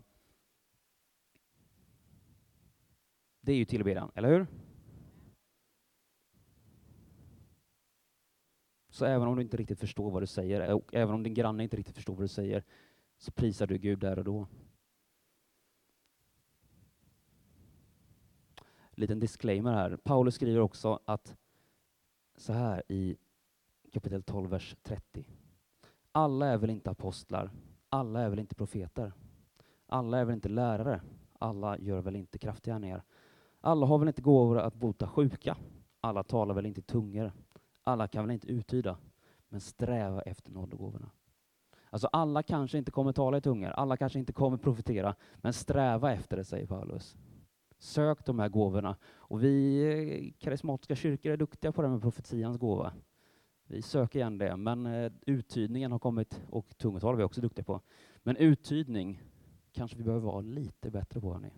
Det 3.41 3.51
är 3.51 3.55
ju 3.55 3.65
tillbedjan, 3.65 4.11
eller 4.15 4.29
hur? 4.29 4.47
Så 8.89 9.05
även 9.05 9.27
om 9.27 9.35
du 9.35 9.41
inte 9.41 9.57
riktigt 9.57 9.79
förstår 9.79 10.11
vad 10.11 10.21
du 10.21 10.27
säger, 10.27 10.73
och 10.73 10.93
även 10.93 11.15
om 11.15 11.23
din 11.23 11.33
granne 11.33 11.63
inte 11.63 11.77
riktigt 11.77 11.95
förstår 11.95 12.15
vad 12.15 12.23
du 12.23 12.27
säger, 12.27 12.63
så 13.17 13.31
prisar 13.31 13.67
du 13.67 13.77
Gud 13.77 13.99
där 13.99 14.19
och 14.19 14.25
då. 14.25 14.47
liten 19.01 19.19
disclaimer 19.19 19.73
här. 19.73 19.97
Paulus 19.97 20.35
skriver 20.35 20.59
också 20.59 20.99
att 21.05 21.37
så 22.35 22.53
här 22.53 22.83
i 22.87 23.17
kapitel 23.91 24.23
12, 24.23 24.49
vers 24.49 24.75
30. 24.83 25.25
Alla 26.11 26.47
är 26.47 26.57
väl 26.57 26.69
inte 26.69 26.89
apostlar, 26.89 27.51
alla 27.89 28.21
är 28.21 28.29
väl 28.29 28.39
inte 28.39 28.55
profeter, 28.55 29.13
alla 29.87 30.19
är 30.19 30.25
väl 30.25 30.35
inte 30.35 30.49
lärare, 30.49 31.01
alla 31.39 31.77
gör 31.77 32.01
väl 32.01 32.15
inte 32.15 32.37
kraftgärningar. 32.37 33.03
Alla 33.61 33.85
har 33.85 33.97
väl 33.97 34.07
inte 34.07 34.21
gåvor 34.21 34.59
att 34.59 34.75
bota 34.75 35.07
sjuka, 35.07 35.57
alla 36.01 36.23
talar 36.23 36.55
väl 36.55 36.65
inte 36.65 36.79
i 36.79 36.83
tungor, 36.83 37.31
alla 37.83 38.07
kan 38.07 38.23
väl 38.23 38.33
inte 38.33 38.47
uttyda, 38.47 38.97
men 39.49 39.61
sträva 39.61 40.21
efter 40.21 40.51
nådegåvorna. 40.51 41.11
Alltså 41.89 42.07
alla 42.07 42.43
kanske 42.43 42.77
inte 42.77 42.91
kommer 42.91 43.13
tala 43.13 43.37
i 43.37 43.41
tungor, 43.41 43.69
alla 43.69 43.97
kanske 43.97 44.19
inte 44.19 44.33
kommer 44.33 44.57
profetera, 44.57 45.15
men 45.35 45.53
sträva 45.53 46.13
efter 46.13 46.37
det, 46.37 46.43
säger 46.43 46.67
Paulus. 46.67 47.15
Sök 47.79 48.25
de 48.25 48.39
här 48.39 48.49
gåvorna. 48.49 48.95
Och 49.03 49.43
vi 49.43 50.33
karismatiska 50.39 50.95
kyrkor 50.95 51.31
är 51.31 51.37
duktiga 51.37 51.71
på 51.71 51.81
det 51.81 51.89
med 51.89 52.01
profetians 52.01 52.57
gåva. 52.57 52.93
Vi 53.67 53.81
söker 53.81 54.19
igen 54.19 54.37
det, 54.37 54.57
men 54.57 54.85
eh, 54.85 55.11
uttydningen 55.25 55.91
har 55.91 55.99
kommit, 55.99 56.41
och 56.49 56.77
tungotal 56.77 57.13
är 57.13 57.17
vi 57.17 57.23
också 57.23 57.41
duktiga 57.41 57.65
på. 57.65 57.81
Men 58.23 58.37
uttydning 58.37 59.21
kanske 59.71 59.97
vi 59.97 60.03
behöver 60.03 60.25
vara 60.25 60.41
lite 60.41 60.91
bättre 60.91 61.21
på, 61.21 61.33
hörni. 61.33 61.51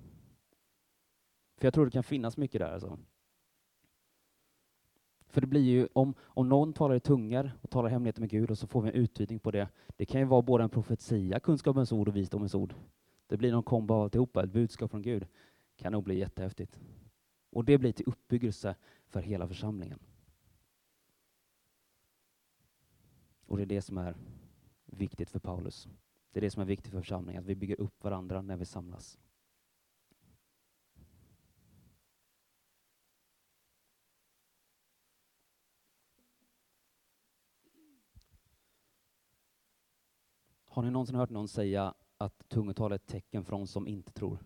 För 1.63 1.67
jag 1.67 1.73
tror 1.73 1.85
det 1.85 1.91
kan 1.91 2.03
finnas 2.03 2.37
mycket 2.37 2.59
där. 2.61 2.73
Alltså. 2.73 2.99
För 5.27 5.41
det 5.41 5.47
blir 5.47 5.61
ju, 5.61 5.87
om, 5.93 6.13
om 6.21 6.49
någon 6.49 6.73
talar 6.73 6.95
i 6.95 6.99
tungor 6.99 7.51
och 7.61 7.69
talar 7.69 7.89
hemligheter 7.89 8.21
med 8.21 8.29
Gud 8.29 8.51
och 8.51 8.57
så 8.57 8.67
får 8.67 8.81
vi 8.81 8.89
en 8.89 8.95
uttydning 8.95 9.39
på 9.39 9.51
det. 9.51 9.69
Det 9.87 10.05
kan 10.05 10.21
ju 10.21 10.27
vara 10.27 10.41
både 10.41 10.63
en 10.63 10.69
profetia, 10.69 11.39
kunskapens 11.39 11.91
ord 11.91 12.07
och 12.07 12.15
visdomens 12.15 12.55
ord. 12.55 12.73
Det 13.27 13.37
blir 13.37 13.51
någon 13.51 13.63
kombo 13.63 13.93
av 13.93 14.01
alltihopa, 14.01 14.43
ett 14.43 14.51
budskap 14.51 14.91
från 14.91 15.01
Gud 15.01 15.27
kan 15.75 15.91
nog 15.91 16.03
bli 16.03 16.19
jättehäftigt. 16.19 16.79
Och 17.49 17.65
det 17.65 17.77
blir 17.77 17.91
till 17.91 18.07
uppbyggelse 18.07 18.75
för 19.07 19.21
hela 19.21 19.47
församlingen. 19.47 19.99
Och 23.45 23.57
det 23.57 23.63
är 23.63 23.67
det 23.67 23.81
som 23.81 23.97
är 23.97 24.15
viktigt 24.85 25.29
för 25.29 25.39
Paulus. 25.39 25.87
Det 26.31 26.39
är 26.39 26.41
det 26.41 26.51
som 26.51 26.61
är 26.61 26.65
viktigt 26.65 26.91
för 26.91 26.99
församlingen, 26.99 27.41
att 27.41 27.49
vi 27.49 27.55
bygger 27.55 27.81
upp 27.81 28.03
varandra 28.03 28.41
när 28.41 28.57
vi 28.57 28.65
samlas. 28.65 29.19
Har 40.73 40.83
ni 40.83 40.91
någonsin 40.91 41.15
hört 41.15 41.29
någon 41.29 41.47
säga 41.47 41.93
att 42.17 42.49
tungotal 42.49 42.91
är 42.91 42.95
ett 42.95 43.07
tecken 43.07 43.43
för 43.43 43.51
de 43.51 43.67
som 43.67 43.87
inte 43.87 44.11
tror? 44.11 44.39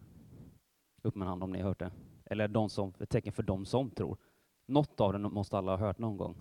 Upp 1.01 1.15
med 1.15 1.25
en 1.25 1.29
hand 1.29 1.43
om 1.43 1.51
ni 1.51 1.61
har 1.61 1.67
hört 1.67 1.79
det. 1.79 1.91
Eller 2.25 2.47
de 2.47 2.69
som, 2.69 2.93
ett 2.99 3.09
tecken 3.09 3.33
för 3.33 3.43
de 3.43 3.65
som 3.65 3.91
tror. 3.91 4.17
Något 4.65 5.01
av 5.01 5.13
det 5.13 5.19
måste 5.19 5.57
alla 5.57 5.71
ha 5.71 5.77
hört 5.77 5.97
någon 5.97 6.17
gång. 6.17 6.35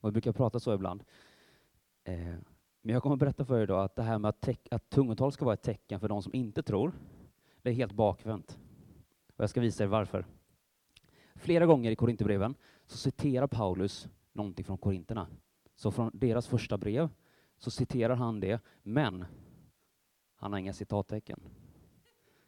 Och 0.00 0.08
vi 0.08 0.12
brukar 0.12 0.32
prata 0.32 0.60
så 0.60 0.74
ibland. 0.74 1.04
Eh, 2.04 2.34
men 2.82 2.94
jag 2.94 3.02
kommer 3.02 3.14
att 3.14 3.20
berätta 3.20 3.44
för 3.44 3.58
er 3.58 3.62
idag 3.62 3.84
att 3.84 3.96
det 3.96 4.02
här 4.02 4.18
med 4.18 4.28
att, 4.28 4.48
att 4.70 4.90
tungotal 4.90 5.32
ska 5.32 5.44
vara 5.44 5.54
ett 5.54 5.62
tecken 5.62 6.00
för 6.00 6.08
de 6.08 6.22
som 6.22 6.34
inte 6.34 6.62
tror, 6.62 6.92
det 7.62 7.70
är 7.70 7.74
helt 7.74 7.92
bakvänt. 7.92 8.58
Och 9.36 9.42
jag 9.42 9.50
ska 9.50 9.60
visa 9.60 9.84
er 9.84 9.88
varför. 9.88 10.26
Flera 11.34 11.66
gånger 11.66 11.90
i 11.90 11.96
Korinthierbreven 11.96 12.54
så 12.86 12.96
citerar 12.96 13.46
Paulus 13.46 14.08
någonting 14.32 14.64
från 14.64 14.78
Korinterna. 14.78 15.26
Så 15.80 15.90
från 15.90 16.10
deras 16.14 16.46
första 16.46 16.78
brev 16.78 17.08
så 17.58 17.70
citerar 17.70 18.16
han 18.16 18.40
det, 18.40 18.60
men 18.82 19.24
han 20.34 20.52
har 20.52 20.58
inga 20.58 20.72
citattecken. 20.72 21.40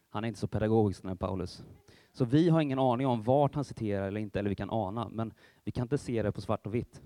Han 0.09 0.23
är 0.23 0.27
inte 0.27 0.39
så 0.39 0.47
pedagogisk 0.47 1.01
som 1.01 1.17
Paulus. 1.17 1.63
Så 2.11 2.25
vi 2.25 2.49
har 2.49 2.61
ingen 2.61 2.79
aning 2.79 3.07
om 3.07 3.23
vart 3.23 3.55
han 3.55 3.63
citerar 3.63 4.07
eller 4.07 4.21
inte, 4.21 4.39
eller 4.39 4.49
vi 4.49 4.55
kan 4.55 4.69
ana, 4.69 5.09
men 5.09 5.33
vi 5.63 5.71
kan 5.71 5.81
inte 5.81 5.97
se 5.97 6.23
det 6.23 6.31
på 6.31 6.41
svart 6.41 6.65
och 6.65 6.75
vitt. 6.75 7.01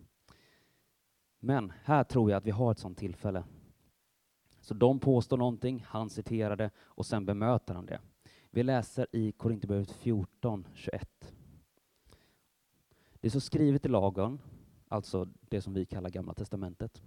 Men 1.40 1.74
här 1.84 2.04
tror 2.04 2.32
jag 2.32 2.38
att 2.38 2.46
vi 2.46 2.52
har 2.52 2.72
ett 2.72 2.80
sådant 2.80 2.98
tillfälle. 2.98 3.44
Så 4.60 4.74
de 4.74 5.00
påstår 5.00 5.38
någonting, 5.38 5.86
han 5.88 6.10
citerar 6.10 6.56
det 6.56 6.72
och 6.78 7.06
sen 7.06 7.26
bemöter 7.26 7.74
han 7.74 7.86
det. 7.86 8.00
Vi 8.50 8.64
läser 8.64 9.08
i 9.12 9.32
Korinthierbrevet 9.32 9.92
14, 9.92 10.68
21. 10.74 11.34
Det 13.14 13.28
är 13.28 13.32
så 13.32 13.40
skrivet 13.40 13.86
i 13.86 13.90
lagen, 13.90 14.40
alltså 14.88 15.28
det 15.42 15.62
som 15.62 15.74
vi 15.74 15.86
kallar 15.86 16.10
Gamla 16.10 16.34
testamentet, 16.34 17.02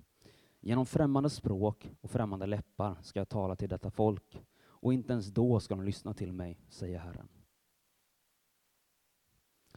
Genom 0.62 0.86
främmande 0.86 1.30
språk 1.30 1.90
och 2.00 2.10
främmande 2.10 2.46
läppar 2.46 2.96
ska 3.02 3.20
jag 3.20 3.28
tala 3.28 3.56
till 3.56 3.68
detta 3.68 3.90
folk, 3.90 4.42
och 4.62 4.92
inte 4.92 5.12
ens 5.12 5.26
då 5.26 5.60
ska 5.60 5.74
de 5.74 5.84
lyssna 5.84 6.14
till 6.14 6.32
mig, 6.32 6.60
säger 6.68 6.98
Herren. 6.98 7.28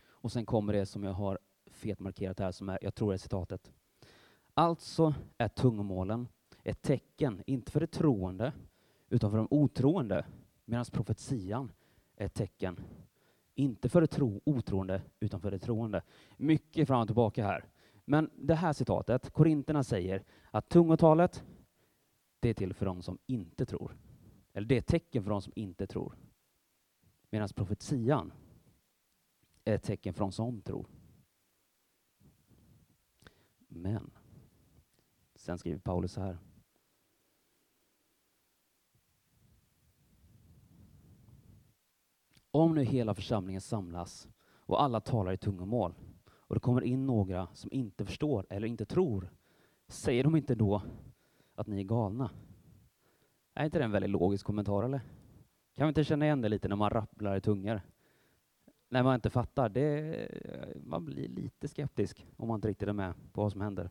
Och 0.03 0.31
sen 0.31 0.45
kommer 0.45 0.73
det 0.73 0.85
som 0.85 1.03
jag 1.03 1.13
har 1.13 1.39
fetmarkerat 1.65 2.39
här, 2.39 2.51
som 2.51 2.69
är, 2.69 2.79
jag 2.81 2.95
tror 2.95 3.13
är 3.13 3.17
citatet. 3.17 3.71
Alltså 4.53 5.13
är 5.37 5.47
tungomålen 5.47 6.27
ett 6.63 6.81
tecken, 6.81 7.43
inte 7.45 7.71
för 7.71 7.79
det 7.79 7.87
troende, 7.87 8.53
utan 9.09 9.31
för 9.31 9.37
de 9.37 9.47
otroende, 9.49 10.25
medan 10.65 10.85
profetian 10.85 11.71
är 12.15 12.25
ett 12.25 12.33
tecken, 12.33 12.79
inte 13.55 13.89
för 13.89 14.01
det 14.01 14.07
tro, 14.07 14.41
otroende, 14.45 15.01
utan 15.19 15.41
för 15.41 15.51
det 15.51 15.59
troende. 15.59 16.01
Mycket 16.37 16.87
fram 16.87 17.01
och 17.01 17.07
tillbaka 17.07 17.45
här. 17.45 17.65
Men 18.05 18.29
det 18.35 18.55
här 18.55 18.73
citatet, 18.73 19.29
Korinterna 19.29 19.83
säger 19.83 20.23
att 20.51 20.69
tungotalet, 20.69 21.43
det 22.39 22.49
är 22.49 22.53
till 22.53 22.73
för 22.73 22.85
de 22.85 23.01
som 23.01 23.17
inte 23.25 23.65
tror. 23.65 23.97
Eller 24.53 24.67
det 24.67 24.75
är 24.75 24.79
ett 24.79 24.87
tecken 24.87 25.23
för 25.23 25.29
de 25.29 25.41
som 25.41 25.53
inte 25.55 25.87
tror. 25.87 26.17
Medan 27.29 27.49
profetian 27.55 28.33
är 29.63 29.75
ett 29.75 29.83
tecken 29.83 30.13
för 30.13 30.19
de 30.19 30.31
som 30.31 30.61
tror. 30.61 30.87
Men, 33.67 34.11
sen 35.35 35.57
skriver 35.57 35.79
Paulus 35.79 36.11
så 36.11 36.21
här. 36.21 36.37
Om 42.51 42.75
nu 42.75 42.83
hela 42.83 43.15
församlingen 43.15 43.61
samlas 43.61 44.27
och 44.43 44.81
alla 44.81 44.99
talar 45.01 45.31
i 45.31 45.37
tungomål 45.37 45.93
och 46.47 46.55
det 46.55 46.59
kommer 46.59 46.81
in 46.81 47.05
några 47.05 47.47
som 47.53 47.71
inte 47.73 48.05
förstår 48.05 48.45
eller 48.49 48.67
inte 48.67 48.85
tror, 48.85 49.29
säger 49.87 50.23
de 50.23 50.35
inte 50.35 50.55
då 50.55 50.81
att 51.55 51.67
ni 51.67 51.79
är 51.79 51.83
galna? 51.83 52.29
Är 53.53 53.65
inte 53.65 53.79
det 53.79 53.85
en 53.85 53.91
väldigt 53.91 54.11
logisk 54.11 54.45
kommentar, 54.45 54.83
eller? 54.83 55.01
Kan 55.75 55.87
vi 55.87 55.89
inte 55.89 56.03
känna 56.03 56.25
igen 56.25 56.41
det 56.41 56.49
lite 56.49 56.67
när 56.67 56.75
man 56.75 56.89
rapplar 56.89 57.35
i 57.35 57.41
tungor? 57.41 57.81
När 58.89 59.03
man 59.03 59.15
inte 59.15 59.29
fattar, 59.29 59.69
det, 59.69 60.27
man 60.85 61.05
blir 61.05 61.27
lite 61.27 61.67
skeptisk 61.67 62.27
om 62.37 62.47
man 62.47 62.55
inte 62.55 62.67
riktigt 62.67 62.87
är 62.87 62.93
med 62.93 63.13
på 63.33 63.41
vad 63.41 63.51
som 63.51 63.61
händer. 63.61 63.89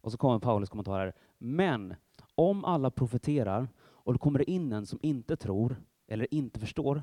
Och 0.00 0.12
så 0.12 0.18
kommer 0.18 0.38
Paulus 0.38 0.68
kommentar 0.68 0.98
här. 0.98 1.12
Men 1.38 1.94
om 2.34 2.64
alla 2.64 2.90
profeterar 2.90 3.68
och 3.78 4.12
det 4.12 4.18
kommer 4.18 4.50
in 4.50 4.72
en 4.72 4.86
som 4.86 4.98
inte 5.02 5.36
tror 5.36 5.76
eller 6.06 6.34
inte 6.34 6.60
förstår, 6.60 7.02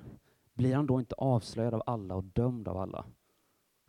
blir 0.54 0.76
han 0.76 0.88
då 0.88 1.00
inte 1.00 1.16
avslöjad 1.16 1.74
av 1.74 1.84
alla 1.86 2.16
och 2.16 2.24
dömd 2.24 2.68
av 2.68 2.78
alla? 2.78 3.06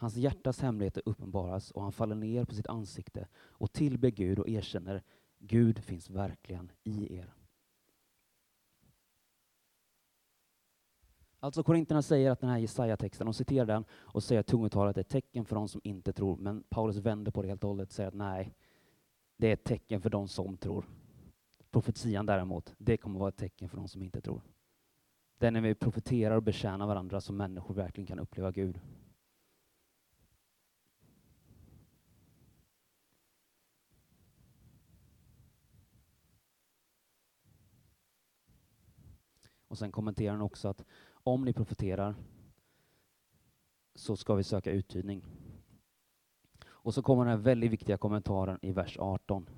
Hans 0.03 0.17
hjärtas 0.17 0.61
hemligheter 0.61 1.03
uppenbaras 1.07 1.71
och 1.71 1.83
han 1.83 1.93
faller 1.93 2.15
ner 2.15 2.45
på 2.45 2.55
sitt 2.55 2.67
ansikte 2.67 3.29
och 3.37 3.73
tillber 3.73 4.11
Gud 4.11 4.39
och 4.39 4.49
erkänner 4.49 5.03
Gud 5.39 5.79
finns 5.79 6.11
verkligen 6.11 6.73
i 6.85 7.17
er. 7.17 7.35
Alltså 11.41 11.63
Korinterna 11.63 12.03
säger 12.03 12.31
att 12.31 12.41
den 12.41 12.51
här 12.51 12.59
Jesaja-texten, 12.59 13.25
de 13.25 13.35
citerar 13.35 13.67
den 13.67 13.85
och 13.93 14.23
säger 14.23 14.41
att 14.41 14.47
tungotalet 14.47 14.97
är 14.97 15.01
ett 15.01 15.09
tecken 15.09 15.45
för 15.45 15.55
de 15.57 15.69
som 15.69 15.81
inte 15.85 16.13
tror, 16.13 16.37
men 16.37 16.65
Paulus 16.69 16.97
vänder 16.97 17.33
på 17.33 17.43
det 17.43 17.49
helt 17.49 17.65
och 17.65 17.71
hållet 17.71 17.89
och 17.89 17.95
säger 17.95 18.09
att 18.09 18.15
nej, 18.15 18.55
det 19.37 19.49
är 19.49 19.53
ett 19.53 19.65
tecken 19.65 20.01
för 20.01 20.11
de 20.11 20.29
som 20.29 20.57
tror. 20.57 20.85
Profetian 21.71 22.27
däremot, 22.27 22.75
det 22.79 22.97
kommer 22.97 23.19
vara 23.19 23.29
ett 23.29 23.37
tecken 23.37 23.69
för 23.69 23.77
de 23.77 23.89
som 23.89 24.03
inte 24.03 24.21
tror. 24.21 24.43
Det 25.39 25.47
är 25.47 25.51
när 25.51 25.61
vi 25.61 25.75
profeterar 25.75 26.37
och 26.37 26.43
betjänar 26.43 26.87
varandra 26.87 27.21
som 27.21 27.37
människor 27.37 27.75
verkligen 27.75 28.07
kan 28.07 28.19
uppleva 28.19 28.51
Gud. 28.51 28.81
Och 39.73 39.79
sen 39.79 39.93
kommenterar 39.93 40.33
han 40.33 40.43
också 40.43 40.69
att 40.69 40.85
om 41.13 41.45
ni 41.45 41.53
profeterar 41.53 42.15
så 43.95 44.17
ska 44.17 44.35
vi 44.35 44.45
söka 44.45 44.71
uttydning. 44.71 45.25
Och 46.65 46.95
så 46.95 47.03
kommer 47.03 47.25
den 47.25 47.31
här 47.31 47.45
väldigt 47.45 47.71
viktiga 47.71 47.99
kommentaren 47.99 48.59
i 48.63 48.73
vers 48.73 48.99
18. 48.99 49.49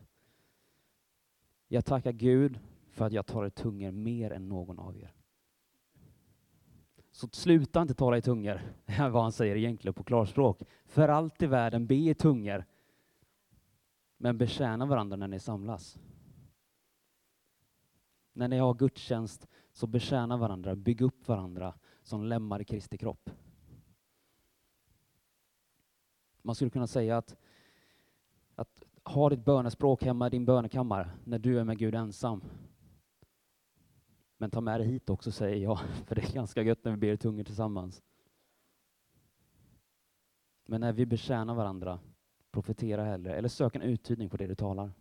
Jag 1.68 1.84
tackar 1.84 2.12
Gud 2.12 2.60
för 2.90 3.04
att 3.04 3.12
jag 3.12 3.26
talar 3.26 3.46
i 3.46 3.50
tungor 3.50 3.90
mer 3.90 4.30
än 4.30 4.48
någon 4.48 4.78
av 4.78 4.96
er. 4.96 5.14
Så 7.10 7.28
sluta 7.32 7.82
inte 7.82 7.94
tala 7.94 8.18
i 8.18 8.22
tungor, 8.22 8.60
är 8.86 9.08
vad 9.08 9.22
han 9.22 9.32
säger 9.32 9.56
egentligen 9.56 9.94
på 9.94 10.04
klarspråk. 10.04 10.62
För 10.84 11.08
allt 11.08 11.42
i 11.42 11.46
världen, 11.46 11.86
be 11.86 11.94
i 11.94 12.14
tungor. 12.14 12.64
Men 14.16 14.38
betjäna 14.38 14.86
varandra 14.86 15.16
när 15.16 15.28
ni 15.28 15.40
samlas. 15.40 15.98
När 18.32 18.48
ni 18.48 18.58
har 18.58 18.74
gudstjänst, 18.74 19.48
så 19.74 19.86
betjäna 19.86 20.36
varandra, 20.36 20.76
bygg 20.76 21.00
upp 21.00 21.28
varandra 21.28 21.74
som 22.02 22.24
lemmar 22.24 22.60
i 22.60 22.64
Kristi 22.64 22.98
kropp. 22.98 23.30
Man 26.42 26.54
skulle 26.54 26.70
kunna 26.70 26.86
säga 26.86 27.16
att, 27.16 27.36
att 28.54 28.82
ha 29.04 29.30
ditt 29.30 29.44
bönespråk 29.44 30.02
hemma 30.02 30.26
i 30.26 30.30
din 30.30 30.44
bönekammare 30.44 31.10
när 31.24 31.38
du 31.38 31.58
är 31.60 31.64
med 31.64 31.78
Gud 31.78 31.94
ensam. 31.94 32.44
Men 34.36 34.50
ta 34.50 34.60
med 34.60 34.80
det 34.80 34.84
hit 34.84 35.10
också, 35.10 35.32
säger 35.32 35.56
jag, 35.56 35.78
för 36.06 36.14
det 36.14 36.22
är 36.22 36.32
ganska 36.34 36.62
gött 36.62 36.84
när 36.84 36.92
vi 36.92 36.98
ber 36.98 37.12
i 37.12 37.16
tungor 37.16 37.44
tillsammans. 37.44 38.02
Men 40.66 40.80
när 40.80 40.92
vi 40.92 41.06
betjänar 41.06 41.54
varandra, 41.54 41.98
profetera 42.50 43.04
hellre, 43.04 43.34
eller 43.34 43.48
sök 43.48 43.76
en 43.76 43.82
uttydning 43.82 44.28
på 44.28 44.36
det 44.36 44.46
du 44.46 44.54
talar. 44.54 44.92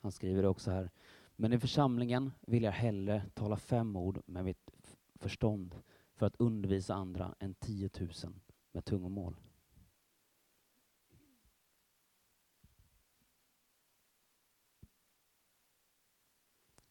Han 0.00 0.12
skriver 0.12 0.42
det 0.42 0.48
också 0.48 0.70
här. 0.70 0.90
Men 1.36 1.52
i 1.52 1.58
församlingen 1.58 2.32
vill 2.40 2.62
jag 2.62 2.72
hellre 2.72 3.22
tala 3.34 3.56
fem 3.56 3.96
ord 3.96 4.22
med 4.26 4.44
mitt 4.44 4.70
förstånd 5.14 5.74
för 6.14 6.26
att 6.26 6.36
undervisa 6.38 6.94
andra 6.94 7.34
än 7.38 7.54
tiotusen 7.54 8.40
med 8.72 8.84
tungomål. 8.84 9.36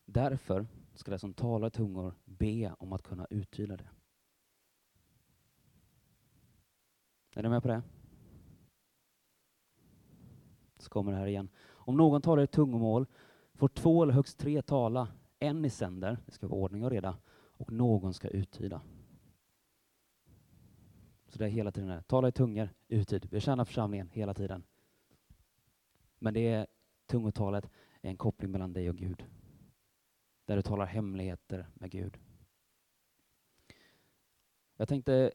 Därför 0.06 0.68
ska 0.94 1.12
den 1.12 1.20
som 1.20 1.34
talar 1.34 1.70
tungor 1.70 2.14
be 2.26 2.74
om 2.80 2.94
att 2.94 3.04
kunna 3.04 3.28
uttyda 3.30 3.78
det. 3.78 3.90
Är 7.36 7.44
ni 7.44 7.50
med 7.50 7.62
på 7.62 7.68
det? 7.68 7.82
Så 10.78 10.90
kommer 10.90 11.12
det 11.12 11.18
här 11.18 11.28
igen. 11.28 11.50
Om 11.88 11.98
någon 11.98 12.22
talar 12.22 12.44
i 12.44 12.48
tungomål 12.48 13.06
får 13.54 13.68
två 13.68 14.04
eller 14.04 14.14
högst 14.14 14.38
tre 14.38 14.62
tala, 14.62 15.08
en 15.40 15.66
i 15.66 15.70
sänder, 15.70 16.18
det 16.26 16.32
ska 16.32 16.48
vara 16.48 16.60
ordning 16.60 16.84
och 16.84 16.92
reda, 16.92 17.18
och 17.34 17.72
någon 17.72 18.14
ska 18.14 18.28
uttyda. 18.28 18.82
Så 21.28 21.40
det 21.40 21.46
är 21.46 21.50
hela 21.50 21.72
tiden 21.72 21.90
det. 21.90 22.02
Tala 22.02 22.28
i 22.28 22.32
tungor, 22.32 22.70
uttyd. 22.88 23.30
Bekänna 23.30 23.66
församlingen 23.66 24.10
hela 24.10 24.34
tiden. 24.34 24.64
Men 26.20 26.34
det 26.34 26.48
är 26.48 26.68
tungotalet 27.06 27.70
är 28.02 28.10
en 28.10 28.18
koppling 28.18 28.52
mellan 28.52 28.74
dig 28.74 28.90
och 28.90 28.96
Gud. 28.96 29.26
Där 30.46 30.56
du 30.56 30.62
talar 30.62 30.86
hemligheter 30.86 31.68
med 31.74 31.92
Gud. 31.92 32.18
Jag 34.78 34.88
tänkte 34.88 35.32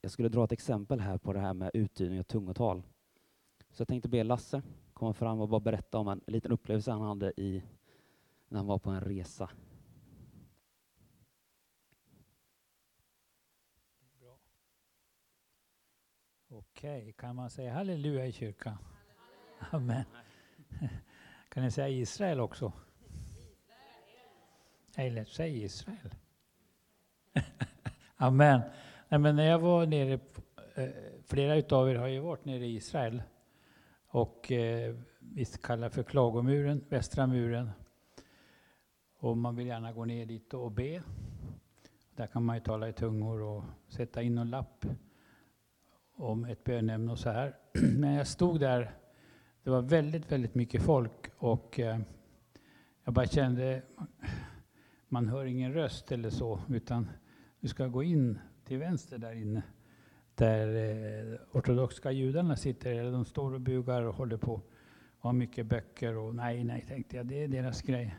jag 0.00 0.10
skulle 0.10 0.28
dra 0.28 0.44
ett 0.44 0.52
exempel 0.52 1.00
här 1.00 1.18
på 1.18 1.32
det 1.32 1.40
här 1.40 1.54
med 1.54 1.70
uttydning 1.74 2.20
och 2.20 2.28
tungotal. 2.28 2.82
Så 3.70 3.80
jag 3.80 3.88
tänkte 3.88 4.08
be 4.08 4.24
Lasse 4.24 4.62
komma 5.00 5.12
fram 5.12 5.40
och 5.40 5.48
bara 5.48 5.60
berätta 5.60 5.98
om 5.98 6.08
en 6.08 6.20
liten 6.26 6.52
upplevelse 6.52 6.90
han 6.90 7.02
hade 7.02 7.32
i, 7.36 7.62
när 8.48 8.58
han 8.58 8.66
var 8.66 8.78
på 8.78 8.90
en 8.90 9.00
resa. 9.00 9.50
Bra. 14.20 14.38
Okej, 16.48 17.14
kan 17.18 17.36
man 17.36 17.50
säga 17.50 17.72
halleluja 17.72 18.26
i 18.26 18.32
kyrkan? 18.32 18.76
Amen. 19.70 20.04
Kan 21.48 21.62
ni 21.62 21.70
säga 21.70 21.88
Israel 21.88 22.40
också? 22.40 22.72
Eller 24.96 25.24
säg 25.24 25.62
Israel. 25.62 26.14
Amen. 28.16 28.60
Nej, 29.08 29.20
men 29.20 29.36
när 29.36 29.44
jag 29.44 29.58
var 29.58 29.86
nere, 29.86 30.20
eh, 30.74 30.90
flera 31.26 31.56
utav 31.56 31.90
er 31.90 31.94
har 31.94 32.06
ju 32.06 32.20
varit 32.20 32.44
nere 32.44 32.66
i 32.66 32.74
Israel 32.74 33.22
och 34.10 34.52
eh, 34.52 34.94
vi 35.18 35.44
kallar 35.44 35.88
för 35.88 36.02
klagomuren, 36.02 36.84
västra 36.88 37.26
muren. 37.26 37.70
Och 39.18 39.36
man 39.36 39.56
vill 39.56 39.66
gärna 39.66 39.92
gå 39.92 40.04
ner 40.04 40.26
dit 40.26 40.54
och 40.54 40.72
be. 40.72 41.02
Där 42.16 42.26
kan 42.26 42.44
man 42.44 42.56
ju 42.56 42.62
tala 42.62 42.88
i 42.88 42.92
tungor 42.92 43.42
och 43.42 43.64
sätta 43.88 44.22
in 44.22 44.38
en 44.38 44.50
lapp 44.50 44.86
om 46.14 46.44
ett 46.44 46.64
bönämne 46.64 47.12
och 47.12 47.18
så 47.18 47.30
här. 47.30 47.56
Men 47.98 48.14
jag 48.14 48.26
stod 48.26 48.60
där, 48.60 48.94
det 49.62 49.70
var 49.70 49.82
väldigt, 49.82 50.32
väldigt 50.32 50.54
mycket 50.54 50.82
folk 50.82 51.30
och 51.36 51.80
eh, 51.80 52.00
jag 53.04 53.14
bara 53.14 53.26
kände, 53.26 53.82
man 55.08 55.28
hör 55.28 55.44
ingen 55.44 55.72
röst 55.72 56.12
eller 56.12 56.30
så, 56.30 56.60
utan 56.68 57.10
du 57.60 57.68
ska 57.68 57.86
gå 57.86 58.02
in 58.02 58.38
till 58.64 58.78
vänster 58.78 59.18
där 59.18 59.32
inne 59.32 59.62
där 60.40 60.68
eh, 61.32 61.38
ortodoxa 61.52 62.12
judarna 62.12 62.56
sitter, 62.56 62.92
eller 62.92 63.12
de 63.12 63.24
står 63.24 63.54
och 63.54 63.60
bugar 63.60 64.02
och 64.02 64.14
håller 64.14 64.36
på 64.36 64.52
och 64.52 64.64
har 65.18 65.32
mycket 65.32 65.66
böcker. 65.66 66.16
Och 66.16 66.34
nej, 66.34 66.64
nej, 66.64 66.84
tänkte 66.88 67.16
jag, 67.16 67.26
det 67.26 67.44
är 67.44 67.48
deras 67.48 67.82
grej. 67.82 68.16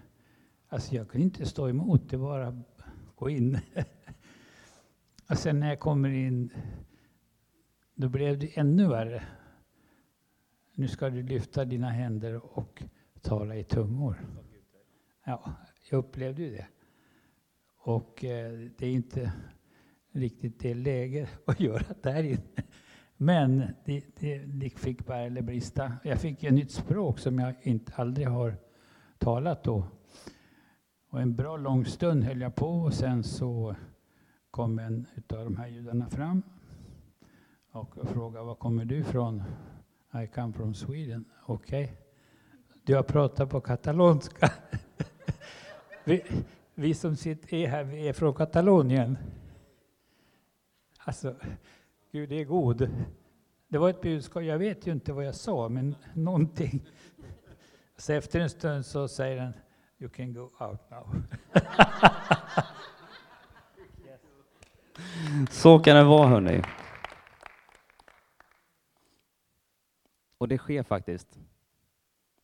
Alltså 0.70 0.96
jag 0.96 1.10
kunde 1.10 1.24
inte 1.26 1.46
stå 1.46 1.70
emot, 1.70 2.10
det 2.10 2.18
var 2.18 2.40
bara 2.40 2.62
gå 3.16 3.30
in. 3.30 3.60
och 5.30 5.38
sen 5.38 5.60
när 5.60 5.70
jag 5.70 5.80
kommer 5.80 6.10
in, 6.10 6.50
då 7.96 8.10
blev 8.10 8.40
det 8.40 8.58
ännu 8.58 8.88
värre. 8.88 9.24
Nu 10.76 10.88
ska 10.88 11.10
du 11.10 11.24
lyfta 11.24 11.66
dina 11.66 11.90
händer 11.90 12.58
och 12.58 12.84
tala 13.22 13.56
i 13.56 13.64
tungor. 13.64 14.16
Ja, 15.26 15.54
jag 15.92 15.98
upplevde 15.98 16.44
ju 16.44 16.52
det. 16.52 16.68
Och 17.78 18.26
eh, 18.26 18.70
det 18.78 18.86
är 18.86 18.92
inte 18.92 19.34
riktigt 20.12 20.60
det 20.60 20.74
läge 20.74 21.30
att 21.46 21.60
göra 21.60 21.96
där 22.02 22.24
inne. 22.24 22.64
Men 23.18 23.64
det, 23.86 24.04
det, 24.20 24.38
det 24.38 24.70
fick 24.70 25.06
bära 25.06 25.22
eller 25.22 25.42
brista. 25.42 25.94
Jag 26.04 26.22
fick 26.22 26.44
ett 26.44 26.54
nytt 26.54 26.72
språk 26.72 27.20
som 27.20 27.40
jag 27.40 27.54
inte, 27.62 27.94
aldrig 27.96 28.28
har 28.28 28.56
talat 29.18 29.64
då. 29.64 29.84
Och 31.10 31.22
en 31.22 31.36
bra 31.36 31.58
lång 31.58 31.86
stund 31.86 32.24
höll 32.24 32.42
jag 32.42 32.56
på 32.56 32.70
och 32.70 32.94
sen 32.94 33.24
så 33.24 33.76
kom 34.52 34.80
en 34.80 35.08
av 35.30 35.44
de 35.44 35.58
här 35.58 35.68
judarna 35.68 36.10
fram 36.10 36.44
och 37.72 38.08
frågade 38.08 38.46
var 38.46 38.56
kommer 38.56 38.86
du 38.86 38.98
ifrån? 38.98 39.44
I 40.24 40.28
come 40.28 40.54
from 40.54 40.74
Sweden. 40.74 41.26
Okej. 41.46 41.84
Okay. 41.84 41.96
Du 42.84 42.96
har 42.96 43.04
pratat 43.04 43.50
på 43.50 43.62
katalonska. 43.62 44.52
vi, 46.04 46.24
vi 46.76 46.94
som 46.94 47.16
sitter, 47.16 47.54
är 47.54 47.68
här 47.68 47.84
vi 47.84 48.08
är 48.08 48.14
från 48.14 48.34
Katalonien. 48.34 49.18
Alltså, 51.12 51.36
Gud 52.12 52.32
är 52.32 52.44
god. 52.46 52.90
Det 53.68 53.78
var 53.78 53.90
ett 53.90 54.02
budskap, 54.02 54.44
jag 54.44 54.58
vet 54.58 54.88
ju 54.88 54.92
inte 54.92 55.14
vad 55.14 55.26
jag 55.26 55.36
sa, 55.36 55.70
men 55.70 55.96
någonting. 56.14 56.82
Så 57.98 58.14
efter 58.14 58.40
en 58.40 58.50
stund 58.50 58.86
så 58.86 59.08
säger 59.08 59.42
han, 59.42 59.54
you 60.00 60.10
can 60.10 60.34
go 60.34 60.52
out 60.60 60.80
now. 60.90 61.24
Så 65.50 65.80
kan 65.80 65.96
det 65.96 66.04
vara, 66.04 66.28
hörni. 66.28 66.62
Och 70.38 70.48
det 70.48 70.58
sker 70.58 70.84
faktiskt. 70.84 71.40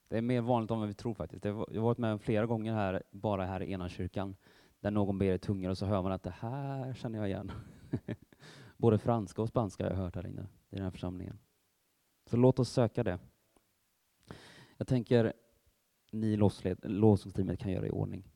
Det 0.07 0.17
är 0.17 0.21
mer 0.21 0.41
vanligt 0.41 0.71
än 0.71 0.79
vad 0.79 0.87
vi 0.87 0.93
tror 0.93 1.13
faktiskt. 1.13 1.45
Jag 1.45 1.53
har 1.53 1.79
varit 1.79 1.97
med 1.97 2.21
flera 2.21 2.45
gånger 2.45 2.73
här, 2.73 3.03
bara 3.11 3.45
här 3.45 3.61
i 3.63 3.71
ena 3.71 3.89
kyrkan, 3.89 4.35
där 4.79 4.91
någon 4.91 5.19
ber 5.19 5.33
i 5.33 5.39
tungor 5.39 5.69
och 5.69 5.77
så 5.77 5.85
hör 5.85 6.01
man 6.01 6.11
att 6.11 6.23
det 6.23 6.35
här 6.39 6.93
känner 6.93 7.19
jag 7.19 7.27
igen. 7.27 7.51
Både 8.77 8.97
franska 8.97 9.41
och 9.41 9.49
spanska 9.49 9.83
har 9.83 9.91
jag 9.91 9.97
hört 9.97 10.15
här 10.15 10.27
inne 10.27 10.47
i 10.69 10.75
den 10.75 10.83
här 10.83 10.91
församlingen. 10.91 11.39
Så 12.25 12.37
låt 12.37 12.59
oss 12.59 12.69
söka 12.69 13.03
det. 13.03 13.19
Jag 14.77 14.87
tänker 14.87 15.33
ni 16.11 16.37
lovsångsteamet 16.81 17.59
kan 17.59 17.71
göra 17.71 17.87
i 17.87 17.91
ordning. 17.91 18.31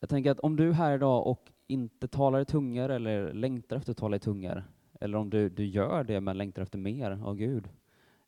Jag 0.00 0.10
tänker 0.10 0.30
att 0.30 0.40
om 0.40 0.56
du 0.56 0.72
här 0.72 0.94
idag 0.94 1.26
och 1.26 1.52
inte 1.66 2.08
talar 2.08 2.40
i 2.40 2.44
tungor 2.44 2.88
eller 2.88 3.32
längtar 3.32 3.76
efter 3.76 3.90
att 3.90 3.98
tala 3.98 4.16
i 4.16 4.20
tungor, 4.20 4.64
eller 5.00 5.18
om 5.18 5.30
du, 5.30 5.48
du 5.48 5.66
gör 5.66 6.04
det 6.04 6.20
men 6.20 6.38
längtar 6.38 6.62
efter 6.62 6.78
mer 6.78 7.10
av 7.10 7.36
Gud, 7.36 7.68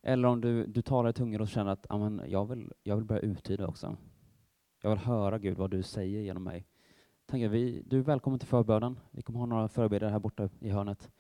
eller 0.03 0.29
om 0.29 0.41
du, 0.41 0.67
du 0.67 0.83
talar 0.83 1.11
i 1.11 1.13
tungor 1.13 1.41
och 1.41 1.49
känner 1.49 1.71
att 1.71 1.87
amen, 1.91 2.23
jag, 2.27 2.47
vill, 2.47 2.73
jag 2.83 2.97
vill 2.97 3.05
börja 3.05 3.21
uttyda 3.21 3.67
också. 3.67 3.97
Jag 4.83 4.91
vill 4.91 4.99
höra 4.99 5.39
Gud 5.39 5.57
vad 5.59 5.71
du 5.71 5.83
säger 5.83 6.21
genom 6.21 6.45
mig. 6.45 6.67
Tänker 7.31 7.49
vi, 7.49 7.83
du 7.87 7.99
är 7.99 8.03
välkommen 8.03 8.39
till 8.39 8.49
förbönen. 8.49 8.99
Vi 9.11 9.23
kommer 9.23 9.39
ha 9.39 9.47
några 9.47 9.69
förebedjare 9.69 10.11
här 10.11 10.19
borta 10.19 10.49
i 10.61 10.69
hörnet. 10.69 11.11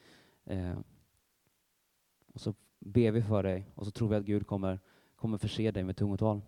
Eh, 0.45 0.79
och 2.35 2.41
så 2.41 2.55
ber 2.79 3.11
vi 3.11 3.23
för 3.23 3.43
dig 3.43 3.67
och 3.75 3.85
så 3.85 3.91
tror 3.91 4.09
vi 4.09 4.17
att 4.17 4.25
Gud 4.25 4.47
kommer, 4.47 4.81
kommer 5.17 5.39
förse 5.39 5.71
dig 5.71 5.85
med 5.85 5.97
tungotal. 5.97 6.41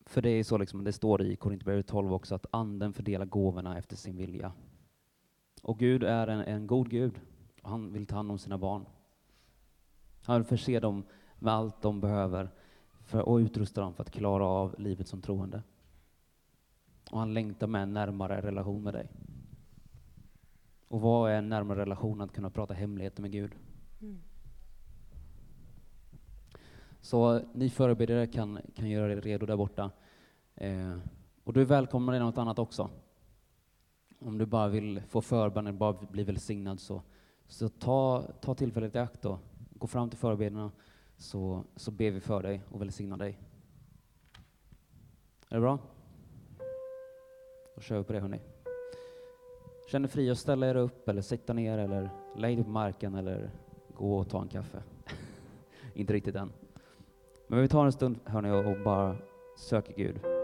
För 0.00 0.22
det 0.22 0.30
är 0.30 0.44
så 0.44 0.58
liksom, 0.58 0.84
det 0.84 0.92
står 0.92 1.22
i 1.22 1.36
Korinthierbrevet 1.36 1.86
12 1.86 2.12
också, 2.12 2.34
att 2.34 2.46
anden 2.50 2.92
fördelar 2.92 3.26
gåvorna 3.26 3.78
efter 3.78 3.96
sin 3.96 4.16
vilja. 4.16 4.52
Och 5.62 5.78
Gud 5.78 6.02
är 6.02 6.26
en, 6.26 6.40
en 6.40 6.66
god 6.66 6.90
Gud, 6.90 7.20
och 7.62 7.70
han 7.70 7.92
vill 7.92 8.06
ta 8.06 8.16
hand 8.16 8.30
om 8.30 8.38
sina 8.38 8.58
barn. 8.58 8.86
Han 10.22 10.36
vill 10.36 10.44
förse 10.44 10.80
dem 10.80 11.04
med 11.38 11.54
allt 11.54 11.82
de 11.82 12.00
behöver 12.00 12.50
för, 13.06 13.28
och 13.28 13.36
utrusta 13.36 13.80
dem 13.80 13.94
för 13.94 14.02
att 14.02 14.10
klara 14.10 14.44
av 14.46 14.74
livet 14.78 15.08
som 15.08 15.22
troende. 15.22 15.62
Och 17.10 17.18
han 17.18 17.34
längtar 17.34 17.66
med 17.66 17.82
en 17.82 17.92
närmare 17.92 18.40
relation 18.40 18.82
med 18.82 18.94
dig. 18.94 19.08
Och 20.88 21.00
vad 21.00 21.30
är 21.30 21.38
en 21.38 21.48
närmare 21.48 21.80
relation? 21.80 22.20
Att 22.20 22.32
kunna 22.32 22.50
prata 22.50 22.74
hemligheter 22.74 23.22
med 23.22 23.32
Gud. 23.32 23.52
Mm. 24.00 24.20
Så 27.00 27.40
ni 27.54 27.70
förebedjare 27.70 28.26
kan, 28.26 28.58
kan 28.74 28.88
göra 28.88 29.12
er 29.12 29.20
redo 29.20 29.46
där 29.46 29.56
borta. 29.56 29.90
Eh, 30.54 30.98
och 31.44 31.52
du 31.52 31.60
är 31.60 31.64
välkommen 31.64 32.14
i 32.14 32.18
något 32.18 32.38
annat 32.38 32.58
också. 32.58 32.90
Om 34.18 34.38
du 34.38 34.46
bara 34.46 34.68
vill 34.68 35.02
få 35.08 35.20
förbön 35.20 35.66
eller 35.66 35.78
bara 35.78 35.92
bli 35.92 36.24
välsignad 36.24 36.80
så, 36.80 37.02
så 37.46 37.68
ta, 37.68 38.22
ta 38.40 38.54
tillfället 38.54 38.94
i 38.94 38.98
akt 38.98 39.22
då. 39.22 39.38
Gå 39.70 39.86
fram 39.86 40.10
till 40.10 40.18
förebedjarna 40.18 40.70
så, 41.16 41.64
så 41.76 41.90
ber 41.90 42.10
vi 42.10 42.20
för 42.20 42.42
dig 42.42 42.62
och 42.70 42.80
välsignar 42.80 43.16
dig. 43.16 43.38
Är 45.48 45.54
det 45.54 45.60
bra? 45.60 45.78
Då 47.74 47.80
kör 47.80 47.98
vi 47.98 48.04
på 48.04 48.12
det 48.12 48.20
hörni. 48.20 48.40
Känn 49.90 50.04
er 50.04 50.08
fri 50.08 50.30
att 50.30 50.38
ställa 50.38 50.70
er 50.70 50.74
upp 50.74 51.08
eller 51.08 51.22
sitta 51.22 51.52
ner 51.52 51.78
eller 51.78 52.10
lägg 52.36 52.56
dig 52.56 52.64
på 52.64 52.70
marken 52.70 53.14
eller 53.14 53.50
gå 53.94 54.18
och 54.18 54.28
ta 54.28 54.42
en 54.42 54.48
kaffe. 54.48 54.82
Inte 55.94 56.12
riktigt 56.12 56.34
än. 56.34 56.52
Men 57.48 57.60
vi 57.60 57.68
tar 57.68 57.86
en 57.86 57.92
stund 57.92 58.18
hörni 58.24 58.50
och 58.50 58.84
bara 58.84 59.16
söker 59.56 59.94
Gud. 59.94 60.35